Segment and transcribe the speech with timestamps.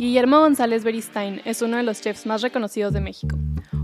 [0.00, 3.36] Guillermo González Beristain es uno de los chefs más reconocidos de México.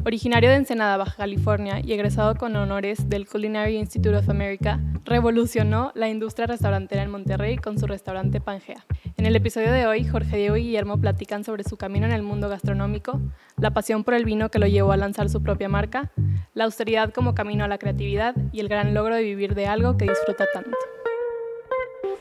[0.03, 5.93] Originario de Ensenada, Baja California y egresado con honores del Culinary Institute of America, revolucionó
[5.95, 8.83] la industria restaurantera en Monterrey con su restaurante Pangea.
[9.19, 12.23] En el episodio de hoy, Jorge Diego y Guillermo platican sobre su camino en el
[12.23, 13.21] mundo gastronómico,
[13.59, 16.13] la pasión por el vino que lo llevó a lanzar su propia marca,
[16.55, 19.99] la austeridad como camino a la creatividad y el gran logro de vivir de algo
[19.99, 20.71] que disfruta tanto.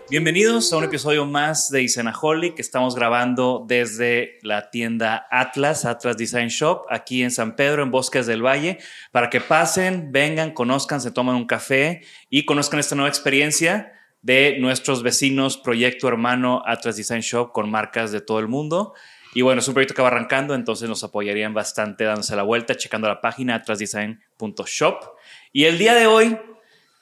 [0.07, 6.15] Bienvenidos a un episodio más de Isenaholic que estamos grabando desde la tienda Atlas, Atlas
[6.15, 8.77] Design Shop, aquí en San Pedro, en Bosques del Valle,
[9.11, 14.59] para que pasen, vengan, conozcan, se tomen un café y conozcan esta nueva experiencia de
[14.59, 18.93] nuestros vecinos, proyecto hermano Atlas Design Shop con marcas de todo el mundo.
[19.33, 22.75] Y bueno, es un proyecto que va arrancando, entonces nos apoyarían bastante dándose la vuelta,
[22.75, 25.03] checando la página atlasdesign.shop.
[25.51, 26.37] Y el día de hoy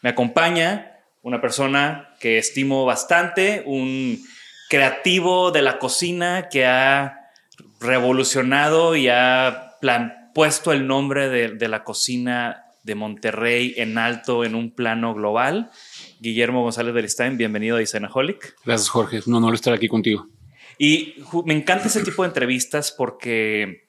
[0.01, 0.92] me acompaña
[1.23, 4.21] una persona que estimo bastante, un
[4.69, 7.31] creativo de la cocina que ha
[7.79, 14.43] revolucionado y ha plan, puesto el nombre de, de, la cocina de Monterrey en alto
[14.43, 15.71] en un plano global.
[16.19, 18.55] Guillermo González Beristain, bienvenido a Isenaholic.
[18.65, 19.17] Gracias, Jorge.
[19.17, 20.27] Es un honor estar aquí contigo.
[20.77, 23.87] Y me encanta ese tipo de entrevistas porque,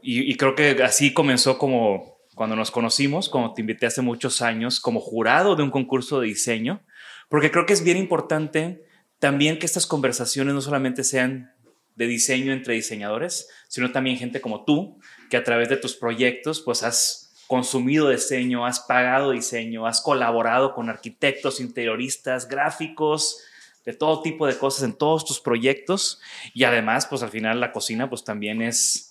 [0.00, 2.09] y, y creo que así comenzó como
[2.40, 6.28] cuando nos conocimos, como te invité hace muchos años, como jurado de un concurso de
[6.28, 6.80] diseño,
[7.28, 8.82] porque creo que es bien importante
[9.18, 11.52] también que estas conversaciones no solamente sean
[11.96, 14.98] de diseño entre diseñadores, sino también gente como tú,
[15.28, 20.72] que a través de tus proyectos, pues has consumido diseño, has pagado diseño, has colaborado
[20.72, 23.42] con arquitectos, interioristas, gráficos,
[23.84, 26.22] de todo tipo de cosas en todos tus proyectos.
[26.54, 29.09] Y además, pues al final la cocina, pues también es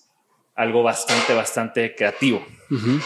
[0.60, 2.46] algo bastante, bastante creativo.
[2.70, 3.02] Uh -huh.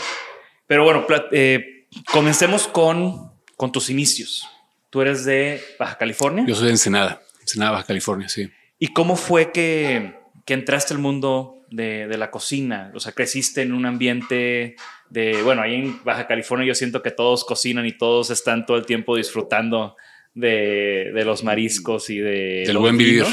[0.66, 4.47] Pero bueno, eh, comencemos con, con tus inicios.
[4.90, 6.46] Tú eres de Baja California.
[6.47, 8.50] Yo soy de Ensenada, Ensenada, Baja California, sí.
[8.80, 10.16] ¿Y cómo fue que,
[10.46, 12.92] que entraste al mundo de, de, la cocina?
[12.96, 14.75] O sea, creciste en un ambiente
[15.12, 18.78] de, bueno, ahí en Baja California yo siento que todos cocinan y todos están todo
[18.78, 19.96] el tiempo disfrutando
[20.34, 22.63] de, de los mariscos y de...
[22.66, 23.25] Del buen vivir.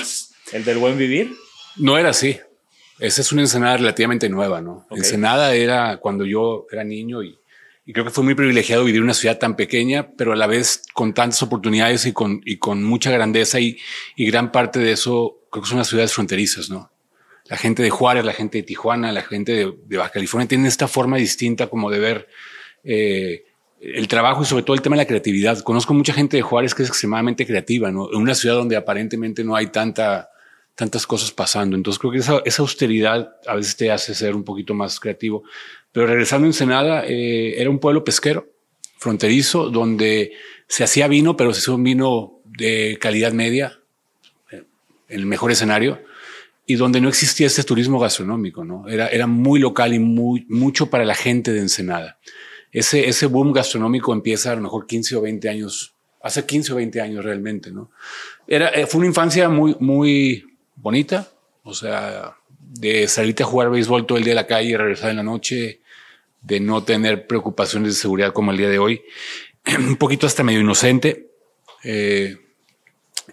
[0.53, 1.33] El del buen vivir.
[1.77, 2.39] No era así.
[3.01, 4.87] Esa es una Ensenada relativamente nueva, ¿no?
[4.87, 4.99] Okay.
[4.99, 7.39] Ensenada era cuando yo era niño y,
[7.87, 10.47] y, creo que fue muy privilegiado vivir en una ciudad tan pequeña, pero a la
[10.47, 13.79] vez con tantas oportunidades y con, y con mucha grandeza y,
[14.17, 16.91] y gran parte de eso creo que son las ciudades fronterizas, ¿no?
[17.47, 20.67] La gente de Juárez, la gente de Tijuana, la gente de, de Baja California tienen
[20.67, 22.29] esta forma distinta como de ver
[22.85, 23.45] eh,
[23.81, 25.59] el trabajo y sobre todo el tema de la creatividad.
[25.61, 28.11] Conozco mucha gente de Juárez que es extremadamente creativa, ¿no?
[28.13, 30.31] En una ciudad donde aparentemente no hay tanta
[30.75, 31.77] tantas cosas pasando.
[31.77, 35.45] Entonces creo que esa, esa, austeridad a veces te hace ser un poquito más creativo.
[35.93, 38.49] Pero regresando a Ensenada, eh, era un pueblo pesquero,
[38.99, 40.33] fronterizo, donde
[40.69, 43.81] se hacía vino, pero se hacía un vino de calidad media,
[44.51, 44.65] eh,
[45.09, 46.03] en el mejor escenario.
[46.67, 48.87] y donde no existía este turismo gastronómico, ¿no?
[48.89, 52.21] Era, era muy local y muy, mucho para la gente de Ensenada.
[52.71, 56.77] Ese, ese boom gastronómico empieza a lo mejor 15 o 20 años, hace 15 o
[56.77, 57.91] 20 años realmente, ¿no?
[58.47, 60.50] Era, eh, fue una infancia muy, muy
[60.81, 61.31] bonita,
[61.63, 65.11] o sea, de salirte a jugar béisbol todo el día a la calle y regresar
[65.11, 65.81] en la noche,
[66.43, 69.03] de no tener preocupaciones de seguridad como el día de hoy,
[69.79, 71.31] un poquito hasta medio inocente.
[71.85, 72.37] Eh,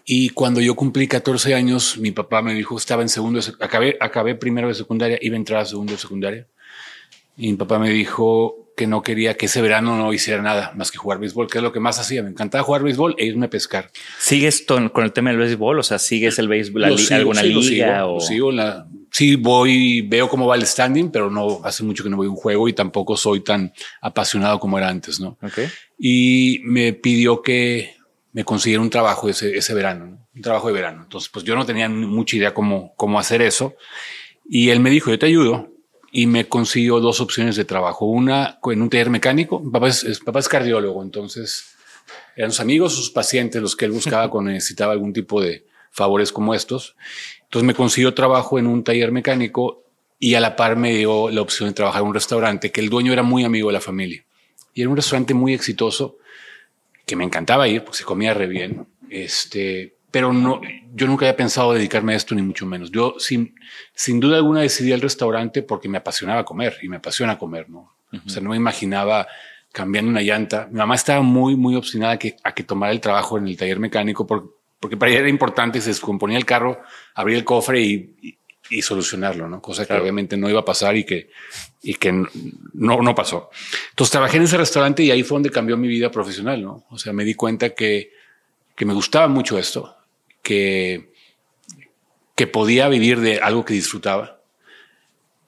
[0.05, 4.35] y cuando yo cumplí 14 años, mi papá me dijo, estaba en segundo, acabé, acabé
[4.35, 6.47] primero de secundaria, iba a entrar a segundo de secundaria.
[7.35, 10.91] Y mi papá me dijo que no quería que ese verano no hiciera nada más
[10.91, 12.21] que jugar béisbol, que es lo que más hacía.
[12.21, 13.89] Me encantaba jugar béisbol e irme a pescar.
[14.19, 15.79] ¿Sigues con el tema del béisbol?
[15.79, 18.05] O sea, ¿sigues el béisbol, alguna liga?
[18.05, 18.19] o...
[18.19, 22.17] sigo la, sí, voy, veo cómo va el standing, pero no hace mucho que no
[22.17, 25.39] voy a un juego y tampoco soy tan apasionado como era antes, ¿no?
[25.41, 25.67] Okay.
[25.97, 27.95] Y me pidió que
[28.33, 31.01] me consiguiera un trabajo ese, ese verano, un trabajo de verano.
[31.01, 33.75] Entonces, pues yo no tenía mucha idea cómo, cómo hacer eso.
[34.47, 35.73] Y él me dijo, yo te ayudo.
[36.11, 38.05] Y me consiguió dos opciones de trabajo.
[38.05, 39.61] Una en un taller mecánico.
[39.71, 41.75] papá es, papá es cardiólogo, entonces
[42.35, 46.31] eran sus amigos, sus pacientes los que él buscaba cuando necesitaba algún tipo de favores
[46.31, 46.95] como estos.
[47.43, 49.83] Entonces me consiguió trabajo en un taller mecánico
[50.19, 52.89] y a la par me dio la opción de trabajar en un restaurante que el
[52.89, 54.23] dueño era muy amigo de la familia.
[54.73, 56.17] Y era un restaurante muy exitoso
[57.05, 58.87] que me encantaba ir porque se comía re bien.
[59.09, 60.61] Este, pero no,
[60.93, 62.91] yo nunca había pensado dedicarme a esto ni mucho menos.
[62.91, 63.55] Yo sin,
[63.93, 67.93] sin duda alguna decidí el restaurante porque me apasionaba comer y me apasiona comer, ¿no?
[68.25, 69.27] O sea, no me imaginaba
[69.73, 70.67] cambiando una llanta.
[70.71, 73.57] Mi mamá estaba muy, muy obstinada a que, a que tomara el trabajo en el
[73.57, 74.49] taller mecánico porque,
[74.79, 76.81] porque para ella era importante, se descomponía el carro,
[77.13, 78.37] abría el cofre y,
[78.69, 79.61] y, solucionarlo, ¿no?
[79.61, 81.29] Cosa que obviamente no iba a pasar y que,
[81.81, 83.49] y que no, no pasó.
[83.89, 86.85] Entonces trabajé en ese restaurante y ahí fue donde cambió mi vida profesional, ¿no?
[86.89, 88.16] O sea, me di cuenta que,
[88.77, 89.97] que me gustaba mucho esto,
[90.43, 91.11] que,
[92.35, 94.37] que podía vivir de algo que disfrutaba.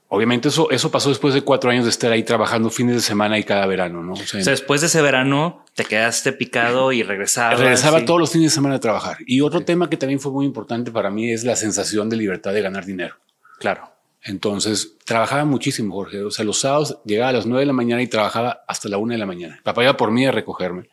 [0.07, 3.37] Obviamente eso, eso pasó después de cuatro años de estar ahí trabajando fines de semana
[3.37, 4.13] y cada verano, ¿no?
[4.13, 7.59] O sea, después de ese verano te quedaste picado y regresabas.
[7.59, 9.17] Regresaba todos los fines de semana a trabajar.
[9.27, 12.51] Y otro tema que también fue muy importante para mí es la sensación de libertad
[12.51, 13.15] de ganar dinero.
[13.59, 13.91] Claro.
[14.23, 16.23] Entonces trabajaba muchísimo, Jorge.
[16.23, 18.97] O sea, los sábados llegaba a las nueve de la mañana y trabajaba hasta la
[18.97, 19.59] una de la mañana.
[19.63, 20.89] Papá iba por mí a recogerme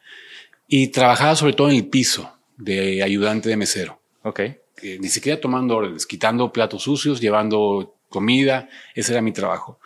[0.69, 4.01] y trabajaba sobre todo en el piso de ayudante de mesero.
[4.23, 4.41] Ok.
[4.83, 8.69] ni siquiera tomando órdenes, quitando platos sucios, llevando comida.
[8.95, 9.79] Ese era mi trabajo.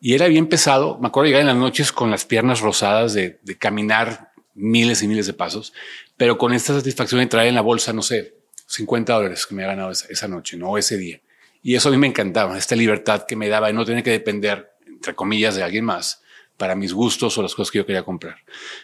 [0.00, 0.98] Y era bien pesado.
[0.98, 5.08] Me acuerdo llegar en las noches con las piernas rosadas de, de caminar miles y
[5.08, 5.72] miles de pasos,
[6.16, 8.34] pero con esta satisfacción de traer en la bolsa, no sé,
[8.66, 11.20] 50 dólares que me había ganado esa, esa noche, no ese día.
[11.62, 14.10] Y eso a mí me encantaba, esta libertad que me daba de no tener que
[14.10, 16.22] depender, entre comillas, de alguien más
[16.56, 18.36] para mis gustos o las cosas que yo quería comprar.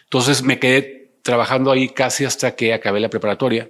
[0.03, 3.69] Entonces me quedé trabajando ahí casi hasta que acabé la preparatoria.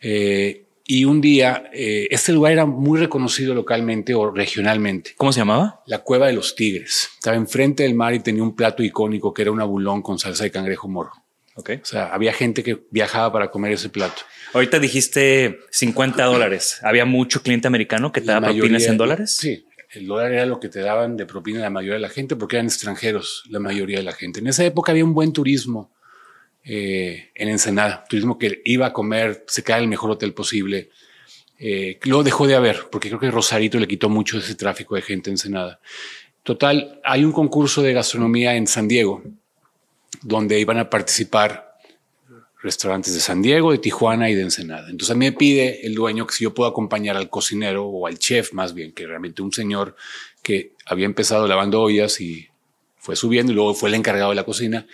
[0.00, 5.14] Eh, y un día, eh, este lugar era muy reconocido localmente o regionalmente.
[5.16, 5.82] ¿Cómo se llamaba?
[5.86, 7.10] La Cueva de los Tigres.
[7.14, 10.44] Estaba enfrente del mar y tenía un plato icónico que era un abulón con salsa
[10.44, 11.10] de cangrejo moro.
[11.54, 11.76] Okay.
[11.76, 14.22] O sea, había gente que viajaba para comer ese plato.
[14.54, 16.80] Ahorita dijiste 50 dólares.
[16.82, 19.36] ¿Había mucho cliente americano que te daba propinas en dólares?
[19.36, 22.36] Sí, el dólar era lo que te daban de propina la mayoría de la gente
[22.36, 24.40] porque eran extranjeros la mayoría de la gente.
[24.40, 25.92] En esa época había un buen turismo
[26.64, 30.90] eh, en Ensenada, turismo que iba a comer, se quedaba en el mejor hotel posible.
[31.58, 35.02] Eh, luego dejó de haber porque creo que Rosarito le quitó mucho ese tráfico de
[35.02, 35.80] gente en Ensenada.
[36.42, 39.22] Total, hay un concurso de gastronomía en San Diego
[40.22, 41.78] donde iban a participar
[42.62, 44.88] restaurantes de San Diego, de Tijuana y de Ensenada.
[44.88, 48.06] Entonces a mí me pide el dueño que si yo puedo acompañar al cocinero o
[48.06, 49.96] al chef más bien, que realmente un señor
[50.42, 52.48] que había empezado lavando ollas y
[52.98, 54.86] fue subiendo y luego fue el encargado de la cocina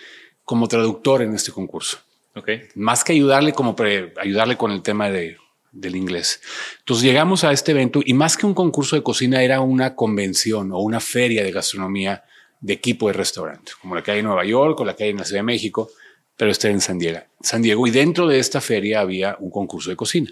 [0.49, 1.99] como traductor en este concurso.
[2.35, 2.63] Okay.
[2.73, 3.75] Más que ayudarle como
[4.19, 5.37] ayudarle con el tema de,
[5.71, 6.41] del inglés.
[6.79, 10.71] Entonces llegamos a este evento y más que un concurso de cocina era una convención
[10.71, 12.23] o una feria de gastronomía
[12.61, 15.11] de equipo de restaurante, como la que hay en Nueva York o la que hay
[15.11, 15.91] en la Ciudad de México
[16.35, 17.19] pero está en San Diego.
[17.41, 20.31] San Diego y dentro de esta feria había un concurso de cocina.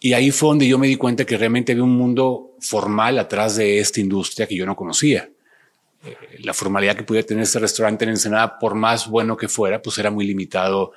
[0.00, 3.56] Y ahí fue donde yo me di cuenta que realmente había un mundo formal atrás
[3.56, 5.28] de esta industria que yo no conocía.
[6.04, 9.82] Eh, la formalidad que pudiera tener este restaurante en Ensenada, por más bueno que fuera,
[9.82, 10.92] pues era muy limitado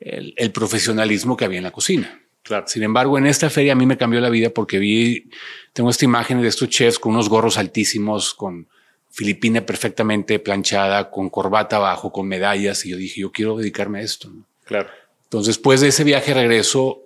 [0.00, 2.20] el, el profesionalismo que había en la cocina.
[2.42, 2.66] Claro.
[2.68, 5.30] Sin embargo, en esta feria a mí me cambió la vida porque vi,
[5.72, 8.68] tengo esta imagen de estos chefs con unos gorros altísimos, con
[9.10, 14.02] filipina perfectamente planchada, con corbata abajo, con medallas, y yo dije, yo quiero dedicarme a
[14.02, 14.30] esto.
[14.64, 14.90] Claro.
[15.22, 17.02] Entonces, después de ese viaje regreso,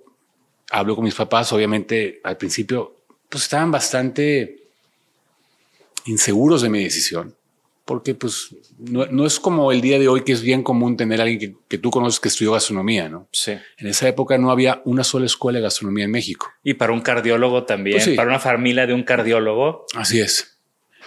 [0.70, 2.96] hablo con mis papás, obviamente al principio,
[3.28, 4.67] pues estaban bastante
[6.06, 7.34] inseguros de mi decisión,
[7.84, 11.24] porque pues no, es como el día de hoy que es bien común tener a
[11.24, 13.28] alguien que, tú conoces que estudió gastronomía, ¿no?
[13.32, 13.52] Sí.
[13.78, 16.48] En esa época no había una sola escuela de gastronomía en México.
[16.62, 18.14] Y para un cardiólogo también, Pues sí.
[18.14, 19.86] para una familia de un cardiólogo.
[19.94, 20.58] Así es.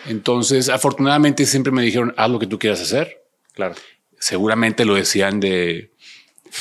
[0.07, 3.23] Entonces, afortunadamente siempre me dijeron, haz lo que tú quieras hacer.
[3.53, 3.75] Claro.
[4.17, 5.91] Seguramente lo decían de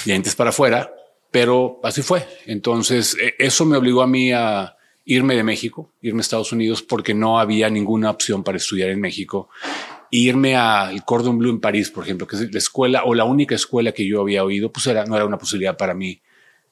[0.04, 0.92] dientes para afuera,
[1.30, 2.26] pero así fue.
[2.46, 4.76] Entonces, e- eso me obligó a mí a
[5.10, 9.00] irme de México, irme a Estados Unidos, porque no había ninguna opción para estudiar en
[9.00, 9.48] México.
[10.12, 13.56] Irme al Cordon Bleu en París, por ejemplo, que es la escuela o la única
[13.56, 16.20] escuela que yo había oído, pues era, no era una posibilidad para mí,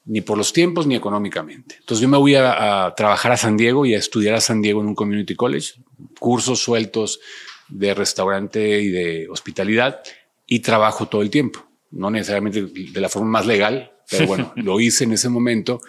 [0.05, 1.75] ni por los tiempos ni económicamente.
[1.79, 4.61] Entonces yo me voy a, a trabajar a San Diego y a estudiar a San
[4.61, 5.73] Diego en un community college,
[6.17, 7.19] cursos sueltos
[7.67, 9.99] de restaurante y de hospitalidad
[10.47, 14.79] y trabajo todo el tiempo, no necesariamente de la forma más legal, pero bueno, lo
[14.79, 15.81] hice en ese momento.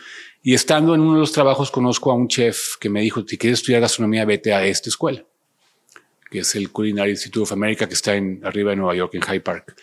[0.43, 3.37] Y estando en uno de los trabajos conozco a un chef que me dijo, si
[3.37, 5.25] quieres estudiar gastronomía, vete a esta escuela,
[6.31, 9.23] que es el Culinary Institute of America, que está en, arriba de Nueva York, en
[9.23, 9.77] Hyde Park,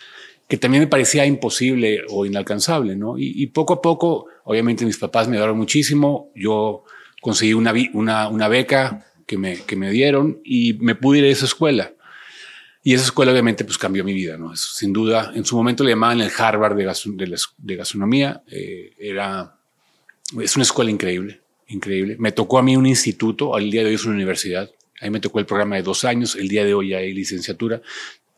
[0.47, 3.17] que también me parecía imposible o inalcanzable, ¿no?
[3.17, 6.85] Y, y poco a poco, obviamente mis papás me ayudaron muchísimo, yo
[7.21, 11.27] conseguí una, una, una beca que me, que me dieron y me pude ir a
[11.27, 11.93] esa escuela.
[12.87, 14.53] Y esa escuela obviamente pues cambió mi vida, ¿no?
[14.53, 16.85] Es, sin duda, en su momento le llamaban el Harvard de,
[17.33, 18.43] es- de gastronomía.
[18.49, 19.57] eh, era,
[20.41, 22.15] es una escuela increíble, increíble.
[22.17, 24.71] Me tocó a mí un instituto, al día de hoy es una universidad.
[25.01, 27.81] Ahí me tocó el programa de dos años, el día de hoy ya hay licenciatura.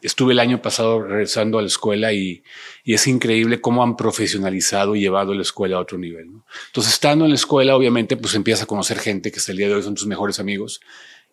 [0.01, 2.41] Estuve el año pasado regresando a la escuela y,
[2.84, 6.25] y es increíble cómo han profesionalizado y llevado la escuela a otro nivel.
[6.34, 6.44] ¿no?
[6.70, 9.68] Entonces, estando en la escuela, obviamente, pues empiezas a conocer gente que hasta el día
[9.68, 10.82] de hoy son tus mejores amigos.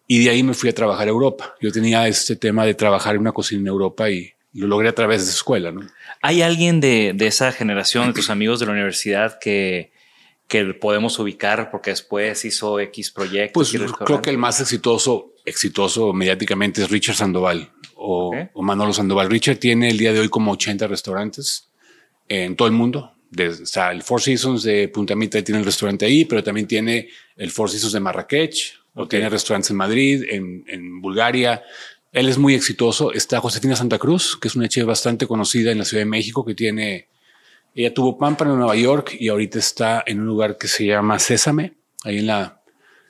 [0.07, 1.55] Y de ahí me fui a trabajar a Europa.
[1.61, 4.95] Yo tenía este tema de trabajar en una cocina en Europa y lo logré a
[4.95, 5.73] través de escuela.
[5.73, 5.83] ¿no?
[6.23, 9.93] ¿Hay alguien de, de esa generación, de tus amigos de la universidad, que,
[10.49, 13.55] que podemos ubicar porque después hizo X proyecto?
[13.55, 18.93] Pues ¿Quieres creo que el más exitoso, exitoso mediáticamente es Richard Sandoval o, o Manolo
[18.93, 19.29] Sandoval.
[19.29, 21.69] Richard tiene el día de hoy como 80 restaurantes
[22.29, 23.13] en todo el mundo.
[23.31, 27.51] Desde, el Four Seasons de Punta Mita, tiene el restaurante ahí, pero también tiene el
[27.51, 31.63] Four Seasons de Marrakech, o tiene restaurantes en Madrid, en, en Bulgaria.
[32.13, 33.13] Él es muy exitoso.
[33.13, 36.45] Está Josefina Santa Cruz, que es una chef bastante conocida en la Ciudad de México,
[36.45, 37.07] que tiene,
[37.75, 41.19] ella tuvo Pampa en Nueva York y ahorita está en un lugar que se llama
[41.19, 41.75] Sésame,
[42.05, 42.61] ahí en la,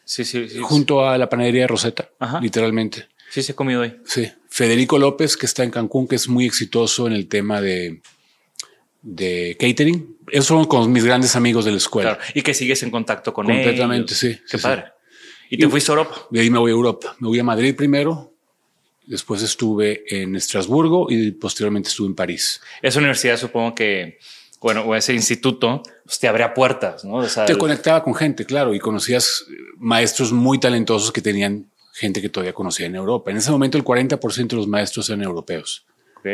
[0.05, 0.59] Sí, sí, sí.
[0.61, 2.41] junto a la panadería de Rosetta, Ajá.
[2.41, 3.07] literalmente.
[3.31, 3.97] Sí, se ha comido ahí.
[4.05, 4.29] Sí.
[4.49, 8.01] Federico López, que está en Cancún, que es muy exitoso en el tema de,
[9.03, 10.17] de catering.
[10.31, 12.17] Esos son con mis grandes amigos de la escuela.
[12.17, 12.31] Claro.
[12.35, 14.19] Y que sigues en contacto con Completamente, ellos.
[14.19, 14.85] sí, Qué sí, padre.
[15.51, 16.27] Y Y- te fuiste a Europa.
[16.31, 17.17] De ahí me voy a Europa.
[17.21, 18.33] Me voy a Madrid primero,
[19.07, 22.61] después estuve en Estrasburgo y posteriormente estuve en París.
[22.83, 24.19] Esa universidad supongo que,
[24.61, 27.15] bueno, o ese instituto, pues te abría puertas, ¿no?
[27.17, 31.21] O sea, Te el- conectaba con gente, claro, y conocías eh, maestros muy talentosos que
[31.21, 33.31] tenían gente que todavía conocía en Europa.
[33.31, 35.87] En ese momento el 40% de los maestros eran europeos.
[36.19, 36.27] Ok.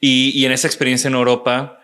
[0.00, 1.80] Y, y en esa experiencia en Europa,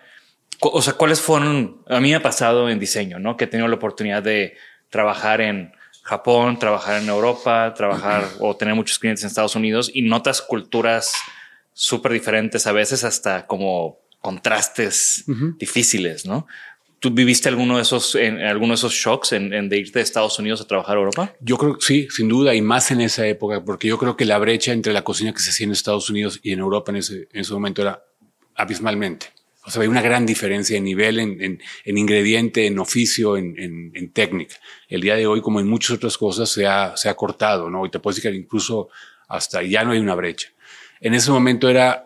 [0.59, 1.83] o sea, ¿cuáles fueron?
[1.87, 3.37] A mí me ha pasado en diseño, ¿no?
[3.37, 4.55] Que he tenido la oportunidad de
[4.93, 5.73] trabajar en
[6.03, 11.15] Japón, trabajar en Europa, trabajar o tener muchos clientes en Estados Unidos y notas culturas
[11.73, 15.25] súper diferentes, a veces hasta como contrastes
[15.57, 16.45] difíciles, ¿no?
[16.99, 20.03] ¿Tú viviste alguno de esos, en, alguno de esos shocks en, en de irte de
[20.03, 21.33] Estados Unidos a trabajar a Europa?
[21.41, 24.25] Yo creo que sí, sin duda, y más en esa época, porque yo creo que
[24.25, 26.97] la brecha entre la cocina que se hacía en Estados Unidos y en Europa en
[26.97, 28.05] ese, en ese momento era
[28.55, 29.33] abismalmente.
[29.65, 33.57] O sea, hay una gran diferencia en nivel, en, en, en ingrediente, en oficio, en,
[33.57, 34.55] en, en, técnica.
[34.89, 37.85] El día de hoy, como en muchas otras cosas, se ha, se ha cortado, ¿no?
[37.85, 38.89] Y te puedo decir que incluso
[39.27, 40.49] hasta ya no hay una brecha.
[40.99, 42.05] En ese momento era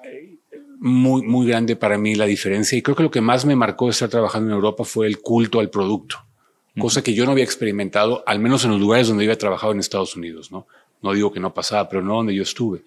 [0.79, 3.85] muy, muy grande para mí la diferencia y creo que lo que más me marcó
[3.85, 6.23] de estar trabajando en Europa fue el culto al producto,
[6.79, 9.79] cosa que yo no había experimentado, al menos en los lugares donde había trabajado en
[9.79, 10.67] Estados Unidos, ¿no?
[11.01, 12.83] No digo que no pasaba, pero no donde yo estuve.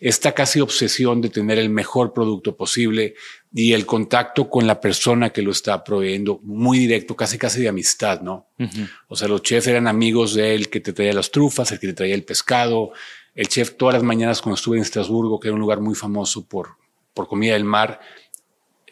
[0.00, 3.14] Esta casi obsesión de tener el mejor producto posible
[3.54, 7.68] y el contacto con la persona que lo está proveyendo, muy directo, casi casi de
[7.68, 8.48] amistad, ¿no?
[8.58, 8.90] Uh -huh.
[9.08, 11.88] O sea, los chefs eran amigos de él que te traía las trufas, el que
[11.88, 12.92] te traía el pescado.
[13.34, 16.46] El chef todas las mañanas cuando estuve en Estrasburgo, que era un lugar muy famoso
[16.46, 16.76] por,
[17.14, 18.00] por comida del mar,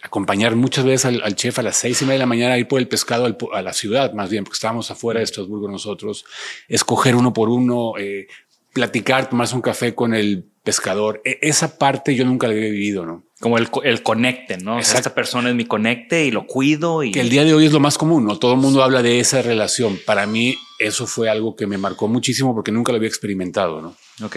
[0.02, 2.58] acompañar muchas veces al, al, chef a las seis y media de la mañana a
[2.58, 5.68] ir por el pescado al, a la ciudad, más bien, porque estábamos afuera de Estrasburgo
[5.68, 6.24] nosotros,
[6.68, 8.28] escoger uno por uno, eh,
[8.72, 11.20] platicar, tomarse un café con el pescador.
[11.24, 13.24] E esa parte yo nunca la había vivido, ¿no?
[13.40, 14.78] Como el, el conecte, ¿no?
[14.78, 17.02] Esta persona es mi conecte y lo cuido.
[17.02, 17.10] Y...
[17.10, 18.38] Que el día de hoy es lo más común, ¿no?
[18.38, 19.98] Todo el mundo habla de esa relación.
[20.04, 23.96] Para mí eso fue algo que me marcó muchísimo porque nunca lo había experimentado, ¿no?
[24.22, 24.36] Ok.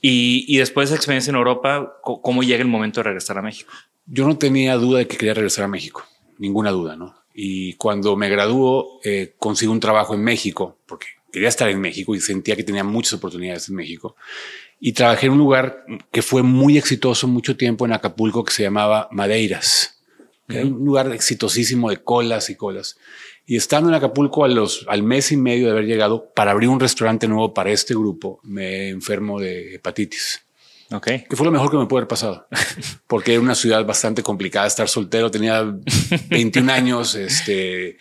[0.00, 3.42] Y, y después de esa experiencia en Europa, ¿cómo llega el momento de regresar a
[3.42, 3.72] México?
[4.06, 6.04] Yo no tenía duda de que quería regresar a México,
[6.38, 7.14] ninguna duda, ¿no?
[7.32, 12.14] Y cuando me graduó, eh, consigo un trabajo en México, porque quería estar en México
[12.14, 14.16] y sentía que tenía muchas oportunidades en México.
[14.78, 18.62] y trabajé en un lugar que fue muy exitoso mucho tiempo en Acapulco que se
[18.62, 20.02] llamaba Madeiras.
[20.48, 22.96] Que era un lugar exitosísimo de colas y colas.
[23.46, 26.68] Y estando en Acapulco a los, al mes y medio de haber llegado para abrir
[26.68, 30.44] un restaurante nuevo para este grupo, me enfermo de hepatitis.
[30.92, 31.06] Ok.
[31.28, 32.46] Que fue lo mejor que me pudo haber pasado.
[33.06, 35.30] Porque era una ciudad bastante complicada estar soltero.
[35.30, 35.62] Tenía
[36.28, 37.14] 21 años.
[37.14, 37.98] Este,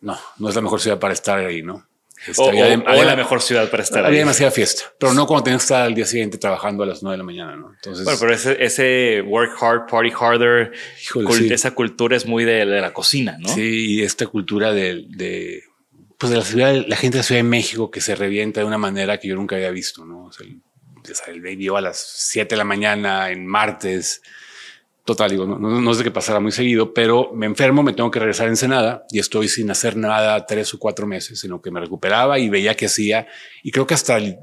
[0.00, 1.86] no, no es la mejor ciudad para estar ahí, ¿no?
[2.36, 4.18] O, había- o- había- la mejor ciudad para estar había ahí.
[4.20, 7.14] demasiada fiesta, pero no cuando tenías que estar al día siguiente trabajando a las 9
[7.14, 7.72] de la mañana, ¿no?
[7.74, 11.52] Entonces, Bueno, pero ese, ese work hard, party harder, Híjole, cul- sí.
[11.52, 13.48] esa cultura es muy de, de la cocina, ¿no?
[13.48, 15.62] Sí, y esta cultura de, de,
[16.18, 18.66] pues de la ciudad, la gente de la Ciudad de México que se revienta de
[18.66, 20.26] una manera que yo nunca había visto, ¿no?
[20.26, 20.60] O sea, el,
[21.34, 24.22] el baby a las 7 de la mañana en martes.
[25.04, 27.92] Total, digo, no, no, no es de que pasara muy seguido, pero me enfermo, me
[27.92, 31.60] tengo que regresar a Ensenada y estoy sin hacer nada tres o cuatro meses, sino
[31.60, 33.26] que me recuperaba y veía que hacía,
[33.64, 34.36] y creo que hasta li-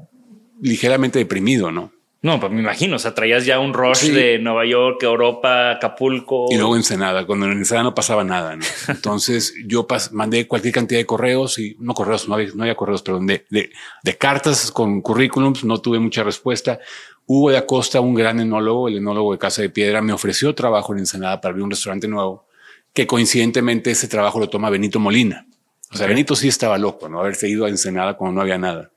[0.60, 1.92] ligeramente deprimido, ¿no?
[2.22, 4.10] No, pues me imagino, o sea, traías ya un rush Sí.
[4.10, 6.48] de Nueva York, Europa, Acapulco.
[6.50, 8.56] Y luego Ensenada, cuando en Ensenada no pasaba nada.
[8.56, 8.62] ¿no?
[8.88, 13.00] Entonces yo mandé cualquier cantidad de correos y no correos, no había, no había correos,
[13.00, 13.70] perdón, de, de,
[14.04, 16.78] de cartas con currículums, no tuve mucha respuesta.
[17.26, 20.92] Hugo de Acosta, un gran enólogo, el enólogo de Casa de Piedra, me ofreció trabajo
[20.92, 22.46] en Ensenada para abrir un restaurante nuevo,
[22.92, 25.46] que coincidentemente ese trabajo lo toma Benito Molina.
[25.92, 26.06] O sea.
[26.06, 27.20] Benito sí estaba loco, ¿no?
[27.20, 28.92] Haberse ido a Ensenada cuando no había nada.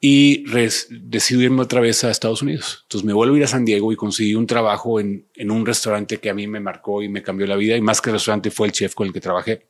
[0.00, 0.44] Y
[0.90, 2.80] decidí irme otra vez a Estados Unidos.
[2.82, 5.64] Entonces me vuelvo a ir a San Diego y conseguí un trabajo en, en un
[5.64, 7.76] restaurante que a mí me marcó y me cambió la vida.
[7.76, 9.66] Y más que el restaurante fue el chef con el que trabajé.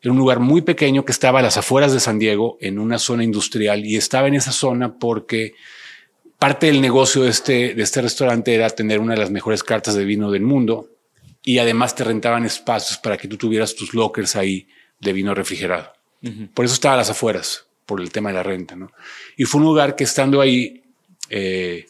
[0.00, 2.98] Era un lugar muy pequeño que estaba a las afueras de San Diego, en una
[2.98, 3.84] zona industrial.
[3.84, 5.54] Y estaba en esa zona porque
[6.38, 9.94] parte del negocio de este, de este restaurante era tener una de las mejores cartas
[9.94, 10.90] de vino del mundo.
[11.42, 14.66] Y además te rentaban espacios para que tú tuvieras tus lockers ahí
[15.00, 15.92] de vino refrigerado.
[16.54, 18.74] Por eso estaba a las afueras, por el tema de la renta.
[18.74, 18.90] ¿no?
[19.36, 20.82] Y fue un lugar que estando ahí,
[21.30, 21.86] eh,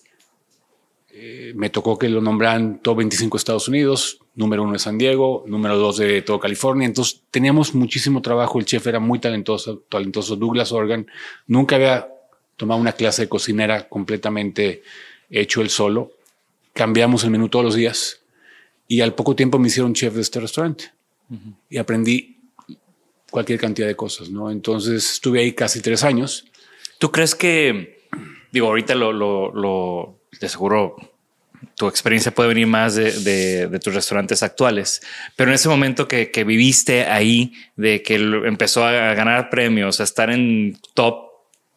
[1.08, 4.98] eh, me tocó que lo nombraran top 25 de Estados Unidos, número uno de San
[4.98, 6.86] Diego, número dos de todo California.
[6.86, 8.58] Entonces teníamos muchísimo trabajo.
[8.58, 10.36] El chef era muy talentoso, talentoso.
[10.36, 11.06] Douglas Organ
[11.46, 12.08] nunca había
[12.56, 14.82] tomado una clase de cocinera completamente
[15.30, 16.12] hecho él solo.
[16.72, 18.20] Cambiamos el menú todos los días
[18.88, 20.92] y al poco tiempo me hicieron chef de este restaurante
[21.68, 22.38] y aprendí
[23.30, 24.30] cualquier cantidad de cosas.
[24.30, 26.46] No, entonces estuve ahí casi tres años.
[26.98, 28.00] ¿Tú crees que,
[28.52, 30.96] digo, ahorita lo, lo, lo de seguro
[31.74, 35.02] tu experiencia puede venir más de, de- de tus restaurantes actuales,
[35.36, 40.04] pero en ese momento que, que viviste ahí, de que empezó a ganar premios, a
[40.04, 41.25] estar en top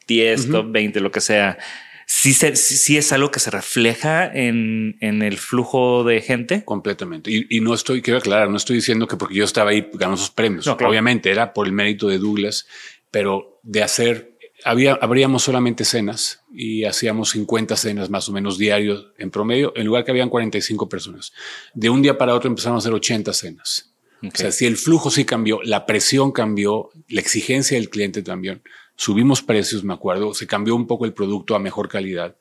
[0.10, 1.58] 10, top 20, lo que sea,
[2.06, 6.65] sí, se- sí, sí es algo que se refleja en, en el flujo de gente.
[6.65, 7.32] Completamente.
[7.32, 10.15] Y, y no estoy, quiero aclarar, no estoy diciendo que porque yo estaba ahí ganó
[10.15, 10.65] esos premios.
[10.65, 10.89] No, claro.
[10.91, 12.65] Obviamente era por el mérito de Douglas,
[13.12, 19.08] pero de hacer, había, abríamos solamente cenas y hacíamos 50 cenas más o menos diarios
[19.17, 21.32] en promedio, en lugar que habían 45 personas.
[21.74, 23.93] De un día para otro empezaron a hacer 80 cenas.
[24.22, 24.34] Ok.
[24.34, 28.62] O sea, si el flujo sí cambió, la presión cambió, la exigencia del cliente también.
[29.00, 32.36] Subimos precios, me acuerdo, se cambió un poco el producto a mejor calidad.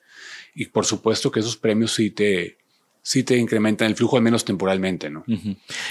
[0.57, 2.59] Y por supuesto que esos premios sí te,
[3.01, 5.23] sí te incrementan el flujo, al menos temporalmente, ¿no?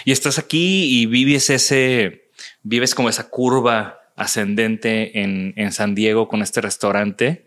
[0.04, 2.32] Y estás aquí y vives ese,
[2.64, 7.46] vives como esa curva ascendente en, en San Diego con este restaurante,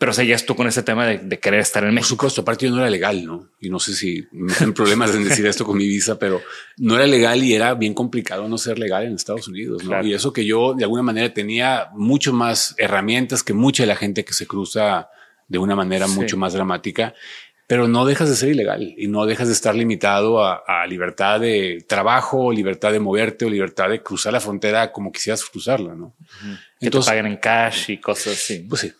[0.00, 2.08] pero seguías tú con ese tema de, de querer estar en Por México.
[2.08, 3.50] supuesto, aparte yo no era legal, ¿no?
[3.60, 6.40] Y no sé si me dan problemas en decir esto con mi visa, pero
[6.78, 9.90] no era legal y era bien complicado no ser legal en Estados Unidos, ¿no?
[9.90, 10.06] Claro.
[10.06, 13.96] Y eso que yo de alguna manera tenía mucho más herramientas que mucha de la
[13.96, 15.10] gente que se cruza
[15.48, 16.14] de una manera Sí.
[16.14, 17.12] mucho más dramática,
[17.66, 21.40] pero no dejas de ser ilegal y no dejas de estar limitado a, a libertad
[21.40, 26.14] de trabajo, libertad de moverte o libertad de cruzar la frontera como quisieras cruzarla, ¿no?
[26.80, 28.60] que te paguen en cash y cosas así.
[28.68, 28.92] Pues sí.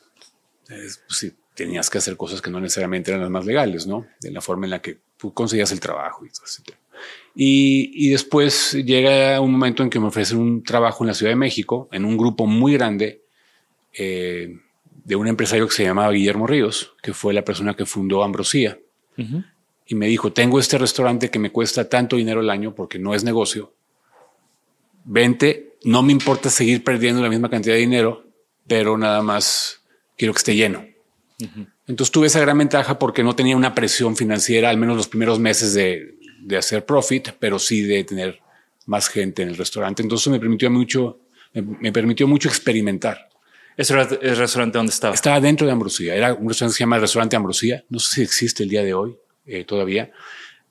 [0.70, 4.06] Es- pues sí, tenías que hacer cosas que no necesariamente eran las más legales, ¿no?
[4.20, 6.78] De la forma en la que tú conseguías el trabajo y todo ese tema.
[7.34, 11.32] Y, y después llega un momento en que me ofrecen un trabajo en la Ciudad
[11.32, 13.22] de México, en un grupo muy grande
[13.92, 14.58] eh,
[15.04, 18.78] de un empresario que se llamaba Guillermo Ríos, que fue la persona que fundó Ambrosía.
[19.86, 23.14] Y me dijo, tengo este restaurante que me cuesta tanto dinero al año porque no
[23.14, 23.72] es negocio.
[25.04, 28.24] Vente, no me importa seguir perdiendo la misma cantidad de dinero,
[28.66, 29.79] pero nada más
[30.20, 30.84] quiero que esté lleno.
[31.86, 35.38] Entonces tuve esa gran ventaja porque no tenía una presión financiera, al menos los primeros
[35.38, 38.38] meses de, de hacer profit, pero sí de tener
[38.84, 40.02] más gente en el restaurante.
[40.02, 41.20] Entonces me permitió mucho,
[41.54, 43.30] me, me permitió mucho experimentar.
[43.74, 45.14] ¿Ese era el restaurante donde estaba?
[45.14, 46.14] Estaba dentro de Ambrosía.
[46.14, 47.84] Era un restaurante que se llama el Restaurante Ambrosía.
[47.88, 50.10] No sé si existe el día de hoy eh, todavía,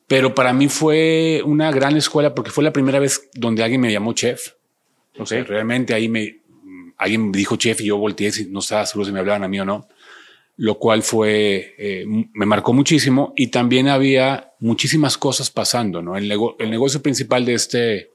[0.06, 3.92] pero para mí fue una gran escuela porque fue la primera vez donde alguien me
[3.92, 4.52] llamó chef.
[5.18, 5.48] O sea, Ok.
[5.48, 6.39] realmente ahí me
[7.00, 9.48] alguien me dijo chef y yo volteé y no estaba seguro si me hablaban a
[9.48, 9.88] mí o no.
[10.58, 16.18] lo cual fue, eh, me marcó muchísimo y también había muchísimas cosas pasando, ¿no?
[16.18, 18.12] El, el negocio principal de este,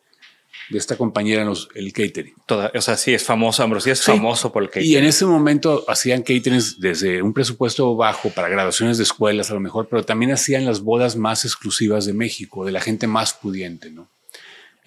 [0.69, 2.35] de esta compañía era el catering.
[2.47, 4.93] Toda, o sea, sí es famoso, Ambrosía es famoso por el catering.
[4.93, 9.55] Y en ese momento hacían caterings desde un presupuesto bajo para graduaciones de escuelas a
[9.55, 13.33] lo mejor, pero también hacían las bodas más exclusivas de México, de la gente más
[13.33, 14.11] pudiente, ¿no?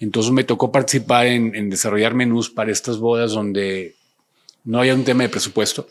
[0.00, 3.94] Entonces me tocó participar en, en desarrollar menús para estas bodas donde
[4.64, 5.88] no había un tema de presupuesto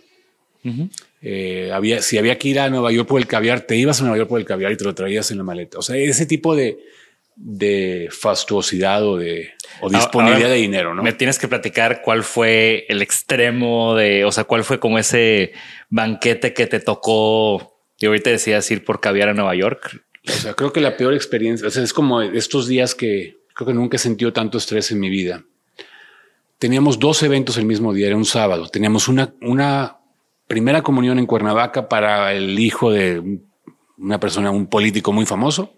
[1.22, 4.04] eh, había, si había que ir a Nueva York por el caviar, te ibas a
[4.04, 5.80] Nueva York por el caviar y te lo traías en la maleta.
[5.80, 6.80] O sea, ese tipo de,
[7.36, 11.04] de fastuosidad o de o disponibilidad de dinero, ¿no?
[11.04, 15.54] Me tienes que platicar cuál fue el extremo de, o sea, cuál fue como ese
[15.90, 17.76] banquete que te tocó.
[18.00, 20.04] Y ahorita decías ir por caviar a Nueva York.
[20.28, 23.68] O sea, creo que la peor experiencia, o sea, es como estos días que creo
[23.68, 25.44] que nunca he sentido tanto estrés en mi vida.
[26.60, 28.68] Teníamos dos eventos el mismo día, era un sábado.
[28.70, 29.98] Teníamos una, una
[30.46, 33.40] primera comunión en Cuernavaca para el hijo de
[33.98, 35.74] una persona, un político muy famoso.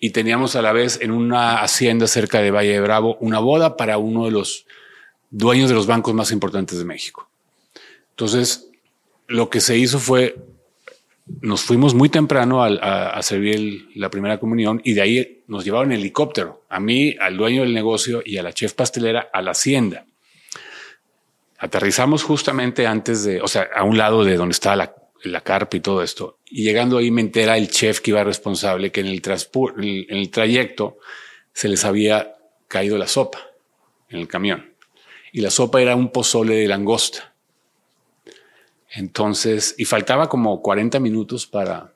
[0.00, 3.76] Y teníamos a la vez en una hacienda cerca de Valle de Bravo una boda
[3.76, 4.66] para uno de los
[5.30, 7.28] dueños de los bancos más importantes de México.
[8.10, 8.68] Entonces,
[9.28, 10.36] lo que se hizo fue,
[11.40, 15.98] nos fuimos muy temprano a, servir la primera comunión y de ahí nos llevaron en
[15.98, 20.06] helicóptero, a mí, al dueño del negocio y a la chef pastelera a la hacienda.
[21.58, 25.76] Aterrizamos justamente antes de, o sea, a un lado de donde estaba la, la carpa
[25.76, 26.38] y todo esto.
[26.46, 29.22] Y llegando ahí me entera el chef que iba responsable que en el,
[30.08, 30.96] en el trayecto
[31.52, 32.34] se les había
[32.66, 33.38] caído la sopa
[34.08, 34.72] en el camión.
[35.32, 37.34] Y la sopa era un pozole de langosta.
[38.88, 41.92] Entonces, y faltaba como 40 minutos para,